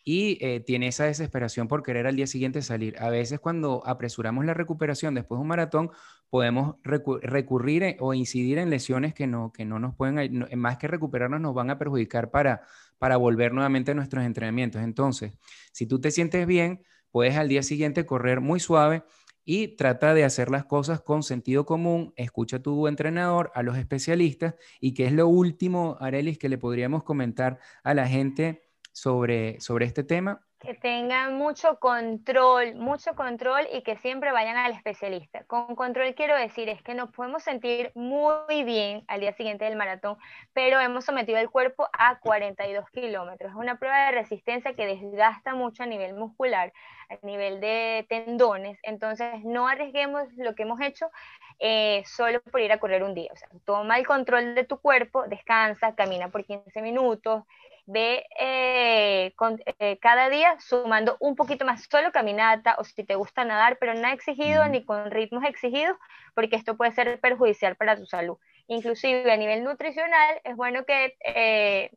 y 0.07 0.37
eh, 0.39 0.59
tiene 0.59 0.87
esa 0.87 1.05
desesperación 1.05 1.67
por 1.67 1.81
querer 1.81 2.05
al 2.05 2.15
día 2.15 2.27
siguiente 2.27 2.61
salir. 2.61 2.95
A 2.99 3.09
veces 3.09 3.39
cuando 3.39 3.81
apresuramos 3.87 4.45
la 4.45 4.53
recuperación 4.53 5.15
después 5.15 5.39
de 5.39 5.41
un 5.41 5.47
maratón, 5.47 5.89
podemos 6.29 6.75
recurrir 6.83 7.97
o 7.99 8.13
incidir 8.13 8.59
en 8.59 8.69
lesiones 8.69 9.15
que 9.15 9.25
no, 9.25 9.51
que 9.51 9.65
no 9.65 9.79
nos 9.79 9.95
pueden, 9.95 10.47
más 10.55 10.77
que 10.77 10.87
recuperarnos, 10.87 11.41
nos 11.41 11.55
van 11.55 11.71
a 11.71 11.79
perjudicar 11.79 12.29
para, 12.29 12.61
para 12.99 13.17
volver 13.17 13.51
nuevamente 13.51 13.91
a 13.91 13.95
nuestros 13.95 14.23
entrenamientos. 14.23 14.83
Entonces, 14.83 15.33
si 15.71 15.87
tú 15.87 15.99
te 15.99 16.11
sientes 16.11 16.45
bien, 16.45 16.83
puedes 17.09 17.35
al 17.35 17.49
día 17.49 17.63
siguiente 17.63 18.05
correr 18.05 18.41
muy 18.41 18.59
suave 18.59 19.03
y 19.43 19.69
trata 19.75 20.13
de 20.13 20.23
hacer 20.23 20.51
las 20.51 20.65
cosas 20.65 21.01
con 21.01 21.23
sentido 21.23 21.65
común, 21.65 22.13
escucha 22.15 22.57
a 22.57 22.61
tu 22.61 22.87
entrenador, 22.87 23.51
a 23.55 23.63
los 23.63 23.77
especialistas 23.77 24.55
y 24.79 24.93
qué 24.93 25.05
es 25.05 25.13
lo 25.13 25.27
último, 25.27 25.97
Arelis, 25.99 26.37
que 26.37 26.49
le 26.49 26.59
podríamos 26.59 27.03
comentar 27.03 27.59
a 27.83 27.93
la 27.95 28.07
gente 28.07 28.64
sobre, 28.95 29.59
sobre 29.59 29.85
este 29.85 30.03
tema? 30.03 30.41
Que 30.59 30.73
tengan 30.73 31.35
mucho 31.35 31.77
control, 31.79 32.75
mucho 32.75 33.13
control 33.13 33.67
y 33.71 33.83
que 33.83 33.97
siempre 33.97 34.31
vayan 34.31 34.55
al 34.55 34.71
especialista. 34.71 35.43
Con 35.43 35.75
control 35.75 36.15
quiero 36.15 36.35
decir 36.35 36.69
es 36.69 36.81
que 36.81 36.95
nos 36.95 37.11
podemos 37.11 37.43
sentir 37.43 37.91
muy 37.93 38.63
bien 38.63 39.03
al 39.07 39.19
día 39.19 39.33
siguiente 39.33 39.65
del 39.65 39.75
maratón, 39.75 40.17
pero 40.53 40.79
hemos 40.79 41.03
sometido 41.05 41.37
el 41.37 41.49
cuerpo 41.49 41.87
a 41.91 42.19
42 42.19 42.89
kilómetros. 42.89 43.51
Es 43.51 43.57
una 43.57 43.77
prueba 43.77 44.05
de 44.05 44.13
resistencia 44.13 44.73
que 44.73 44.87
desgasta 44.87 45.53
mucho 45.53 45.83
a 45.83 45.87
nivel 45.87 46.15
muscular, 46.15 46.71
a 47.09 47.25
nivel 47.25 47.59
de 47.59 48.05
tendones. 48.07 48.79
Entonces 48.81 49.43
no 49.43 49.67
arriesguemos 49.67 50.33
lo 50.37 50.55
que 50.55 50.63
hemos 50.63 50.79
hecho 50.79 51.11
eh, 51.59 52.01
solo 52.05 52.41
por 52.41 52.61
ir 52.61 52.71
a 52.71 52.79
correr 52.79 53.03
un 53.03 53.13
día. 53.13 53.29
O 53.33 53.35
sea, 53.35 53.49
toma 53.65 53.97
el 53.97 54.07
control 54.07 54.55
de 54.55 54.63
tu 54.63 54.79
cuerpo, 54.79 55.27
descansa, 55.27 55.95
camina 55.95 56.29
por 56.29 56.45
15 56.45 56.81
minutos, 56.81 57.43
ve 57.85 58.25
eh, 58.39 59.33
eh, 59.79 59.97
cada 59.99 60.29
día 60.29 60.57
sumando 60.59 61.17
un 61.19 61.35
poquito 61.35 61.65
más, 61.65 61.87
solo 61.89 62.11
caminata 62.11 62.75
o 62.79 62.83
si 62.83 63.03
te 63.03 63.15
gusta 63.15 63.45
nadar, 63.45 63.77
pero 63.79 63.93
nada 63.93 64.13
exigido 64.13 64.67
ni 64.67 64.83
con 64.83 65.11
ritmos 65.11 65.43
exigidos, 65.43 65.97
porque 66.33 66.55
esto 66.55 66.77
puede 66.77 66.91
ser 66.93 67.19
perjudicial 67.19 67.75
para 67.75 67.95
tu 67.95 68.05
salud. 68.05 68.37
Inclusive 68.67 69.31
a 69.31 69.37
nivel 69.37 69.63
nutricional 69.63 70.41
es 70.43 70.55
bueno 70.55 70.85
que 70.85 71.15
eh, 71.25 71.91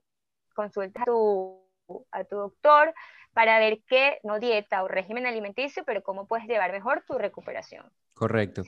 consultes 0.54 1.02
a 1.02 1.04
tu, 1.06 1.62
a 2.10 2.24
tu 2.24 2.36
doctor 2.36 2.94
para 3.32 3.58
ver 3.58 3.80
qué, 3.86 4.18
no 4.24 4.40
dieta 4.40 4.82
o 4.82 4.88
régimen 4.88 5.26
alimenticio, 5.26 5.84
pero 5.84 6.02
cómo 6.02 6.26
puedes 6.26 6.46
llevar 6.46 6.72
mejor 6.72 7.04
tu 7.06 7.16
recuperación. 7.16 7.90
Correcto. 8.12 8.62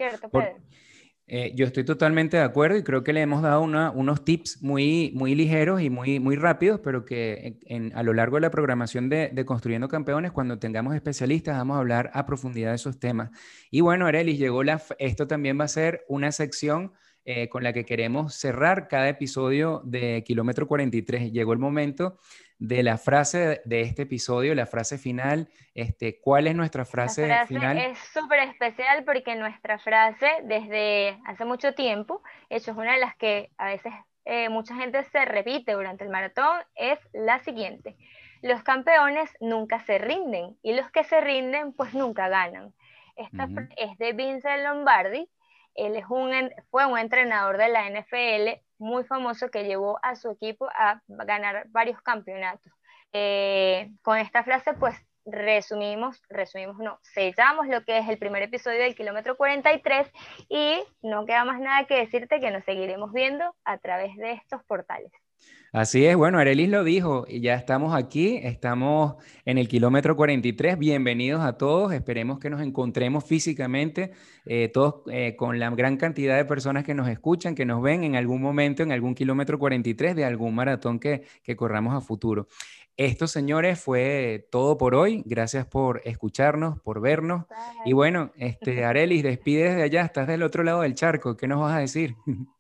Eh, 1.33 1.53
yo 1.55 1.65
estoy 1.65 1.85
totalmente 1.85 2.39
de 2.39 2.43
acuerdo 2.43 2.77
y 2.77 2.83
creo 2.83 3.05
que 3.05 3.13
le 3.13 3.21
hemos 3.21 3.41
dado 3.41 3.61
unos 3.63 4.25
tips 4.25 4.61
muy, 4.63 5.13
muy 5.15 5.37
ligeros 5.37 5.81
y 5.81 5.89
muy, 5.89 6.19
muy 6.19 6.35
rápidos, 6.35 6.81
pero 6.83 7.05
que 7.05 7.57
a 7.95 8.03
lo 8.03 8.13
largo 8.15 8.39
de 8.39 8.41
la 8.41 8.51
programación 8.51 9.09
de, 9.09 9.45
Construyendo 9.47 9.87
Campeones, 9.87 10.33
cuando 10.33 10.59
tengamos 10.59 10.93
especialistas, 10.93 11.57
vamos 11.57 11.77
a 11.77 11.79
hablar 11.79 12.11
a 12.15 12.27
profundidad 12.27 12.71
de 12.71 12.75
esos 12.75 12.99
temas. 12.99 13.31
Y 13.71 13.81
bueno, 13.81 14.07
Arelis, 14.07 14.41
llegó 14.41 14.65
la, 14.65 14.83
esto 14.99 15.29
también 15.29 15.57
va 15.57 15.67
a 15.67 15.69
ser 15.69 16.05
una 16.09 16.33
sección 16.33 16.95
eh, 17.25 17.49
con 17.49 17.63
la 17.63 17.73
que 17.73 17.85
queremos 17.85 18.35
cerrar 18.35 18.89
cada 18.89 19.09
episodio 19.09 19.83
de 19.85 20.25
Kilómetro 20.27 20.67
43. 20.67 21.31
Llegó 21.31 21.53
el 21.53 21.61
momento 21.61 22.19
de 22.61 22.83
la 22.83 22.99
frase 22.99 23.63
de 23.65 23.81
este 23.81 24.03
episodio, 24.03 24.55
la 24.55 24.67
frase 24.67 24.99
final. 24.99 25.49
Este, 25.75 26.21
¿Cuál 26.21 26.47
es 26.47 26.55
nuestra 26.55 26.85
frase, 26.85 27.27
frase 27.27 27.47
final? 27.47 27.79
Es 27.79 27.99
súper 28.13 28.41
especial 28.41 29.03
porque 29.05 29.35
nuestra 29.35 29.79
frase 29.79 30.29
desde 30.45 31.19
hace 31.25 31.47
mucho 31.47 31.73
tiempo, 31.73 32.23
hecho 32.51 32.73
es 32.73 32.77
una 32.77 32.93
de 32.93 33.01
las 33.01 33.17
que 33.17 33.51
a 33.57 33.69
veces 33.69 33.95
eh, 34.27 34.51
mucha 34.51 34.77
gente 34.77 35.03
se 35.05 35.25
repite 35.25 35.73
durante 35.73 36.05
el 36.05 36.11
maratón, 36.11 36.61
es 36.75 36.99
la 37.15 37.39
siguiente. 37.41 37.97
Los 38.43 38.63
campeones 38.63 39.31
nunca 39.41 39.81
se 39.81 39.99
rinden 39.99 40.59
y 40.63 40.75
los 40.75 40.91
que 40.91 41.05
se 41.05 41.21
rinden 41.23 41.73
pues 41.73 41.95
nunca 41.95 42.29
ganan. 42.29 42.75
Esta 43.17 43.49
es 43.77 43.97
de 43.99 44.13
Vincent 44.13 44.63
Lombardi. 44.63 45.31
Él 45.75 45.97
es 45.97 46.05
un, 46.11 46.31
fue 46.71 46.85
un 46.85 46.99
entrenador 46.99 47.57
de 47.57 47.69
la 47.69 47.89
NFL 47.89 48.61
muy 48.81 49.05
famoso 49.05 49.51
que 49.51 49.65
llevó 49.65 50.01
a 50.03 50.17
su 50.17 50.31
equipo 50.31 50.69
a 50.75 51.03
ganar 51.07 51.67
varios 51.69 52.01
campeonatos. 52.03 52.73
Eh, 53.13 53.91
con 54.03 54.19
esta 54.19 54.43
frase, 54.43 54.73
pues 54.75 54.97
resumimos, 55.27 56.23
resumimos, 56.29 56.79
no, 56.79 56.99
sellamos 57.03 57.67
lo 57.69 57.85
que 57.85 57.99
es 57.99 58.09
el 58.09 58.19
primer 58.19 58.43
episodio 58.43 58.81
del 58.81 58.95
kilómetro 58.95 59.37
43 59.37 60.11
y 60.49 60.83
no 61.03 61.27
queda 61.27 61.45
más 61.45 61.61
nada 61.61 61.87
que 61.87 61.99
decirte 61.99 62.41
que 62.41 62.51
nos 62.51 62.65
seguiremos 62.65 63.13
viendo 63.13 63.55
a 63.65 63.79
través 63.79 64.17
de 64.17 64.33
estos 64.33 64.65
portales. 64.65 65.13
Así 65.73 66.05
es, 66.05 66.17
bueno, 66.17 66.39
Arelis 66.41 66.69
lo 66.69 66.83
dijo, 66.83 67.27
y 67.29 67.41
ya 67.41 67.55
estamos 67.55 67.95
aquí, 67.95 68.41
estamos 68.43 69.15
en 69.45 69.57
el 69.57 69.69
kilómetro 69.69 70.17
43, 70.17 70.77
bienvenidos 70.77 71.43
a 71.43 71.53
todos, 71.53 71.93
esperemos 71.93 72.41
que 72.41 72.51
nos 72.51 72.61
encontremos 72.61 73.25
físicamente, 73.25 74.11
eh, 74.47 74.69
todos 74.69 75.03
eh, 75.13 75.37
con 75.37 75.61
la 75.61 75.71
gran 75.71 75.97
cantidad 75.97 76.37
de 76.37 76.45
personas 76.45 76.83
que 76.83 76.93
nos 76.93 77.09
escuchan, 77.09 77.55
que 77.55 77.67
nos 77.67 77.81
ven 77.83 78.03
en 78.03 78.17
algún 78.17 78.43
momento, 78.43 78.83
en 78.83 78.91
algún 78.91 79.15
kilómetro 79.15 79.61
43 79.61 80.17
de 80.17 80.25
algún 80.25 80.57
maratón 80.57 80.99
que, 80.99 81.23
que 81.45 81.55
corramos 81.55 81.95
a 81.95 82.01
futuro. 82.01 82.49
Esto, 82.97 83.29
señores, 83.29 83.81
fue 83.81 84.49
todo 84.51 84.77
por 84.77 84.97
hoy. 84.97 85.23
Gracias 85.25 85.67
por 85.67 86.03
escucharnos, 86.05 86.81
por 86.81 87.01
vernos. 87.01 87.47
Y 87.85 87.93
bueno, 87.93 88.33
este, 88.37 88.85
Arelis, 88.85 89.23
despides 89.23 89.77
de 89.77 89.85
allá, 89.85 90.03
estás 90.03 90.27
del 90.27 90.43
otro 90.43 90.65
lado 90.65 90.83
del 90.83 90.95
charco. 90.95 91.37
¿Qué 91.37 91.47
nos 91.47 91.61
vas 91.61 91.77
a 91.77 91.79
decir? 91.79 92.17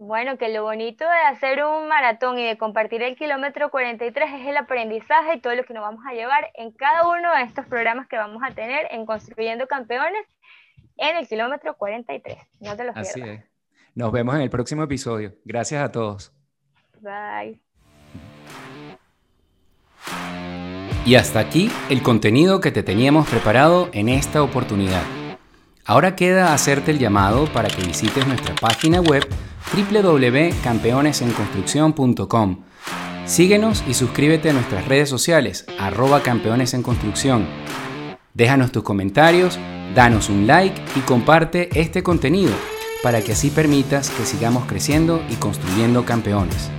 Bueno, 0.00 0.38
que 0.38 0.48
lo 0.48 0.62
bonito 0.62 1.04
de 1.04 1.20
hacer 1.28 1.64
un 1.64 1.88
maratón 1.88 2.38
y 2.38 2.46
de 2.46 2.56
compartir 2.56 3.02
el 3.02 3.16
kilómetro 3.16 3.68
43 3.68 4.30
es 4.32 4.46
el 4.46 4.56
aprendizaje 4.56 5.34
y 5.34 5.40
todo 5.40 5.56
lo 5.56 5.64
que 5.64 5.74
nos 5.74 5.82
vamos 5.82 6.04
a 6.06 6.12
llevar 6.12 6.52
en 6.54 6.70
cada 6.70 7.08
uno 7.08 7.34
de 7.34 7.42
estos 7.42 7.66
programas 7.66 8.06
que 8.06 8.16
vamos 8.16 8.40
a 8.44 8.54
tener 8.54 8.86
en 8.92 9.06
Construyendo 9.06 9.66
Campeones 9.66 10.24
en 10.98 11.16
el 11.16 11.26
kilómetro 11.26 11.76
43. 11.76 12.38
No 12.60 12.76
te 12.76 12.84
los 12.84 12.96
Así 12.96 13.20
Es. 13.20 13.42
Nos 13.96 14.12
vemos 14.12 14.36
en 14.36 14.42
el 14.42 14.50
próximo 14.50 14.84
episodio. 14.84 15.34
Gracias 15.44 15.82
a 15.82 15.90
todos. 15.90 16.32
Bye. 17.00 17.60
Y 21.04 21.16
hasta 21.16 21.40
aquí 21.40 21.72
el 21.90 22.04
contenido 22.04 22.60
que 22.60 22.70
te 22.70 22.84
teníamos 22.84 23.28
preparado 23.28 23.88
en 23.92 24.08
esta 24.08 24.44
oportunidad. 24.44 25.02
Ahora 25.84 26.14
queda 26.14 26.54
hacerte 26.54 26.92
el 26.92 27.00
llamado 27.00 27.46
para 27.52 27.68
que 27.68 27.82
visites 27.82 28.28
nuestra 28.28 28.54
página 28.54 29.00
web 29.00 29.26
www.campeonesenconstrucción.com. 29.74 32.64
Síguenos 33.26 33.84
y 33.86 33.94
suscríbete 33.94 34.50
a 34.50 34.54
nuestras 34.54 34.88
redes 34.88 35.08
sociales, 35.08 35.66
arroba 35.78 36.22
campeones 36.22 36.74
en 36.74 36.82
construcción. 36.82 37.46
Déjanos 38.32 38.72
tus 38.72 38.82
comentarios, 38.82 39.58
danos 39.94 40.30
un 40.30 40.46
like 40.46 40.80
y 40.96 41.00
comparte 41.00 41.68
este 41.78 42.02
contenido 42.02 42.54
para 43.02 43.20
que 43.20 43.32
así 43.32 43.50
permitas 43.50 44.08
que 44.10 44.24
sigamos 44.24 44.64
creciendo 44.66 45.22
y 45.28 45.34
construyendo 45.34 46.04
campeones. 46.04 46.70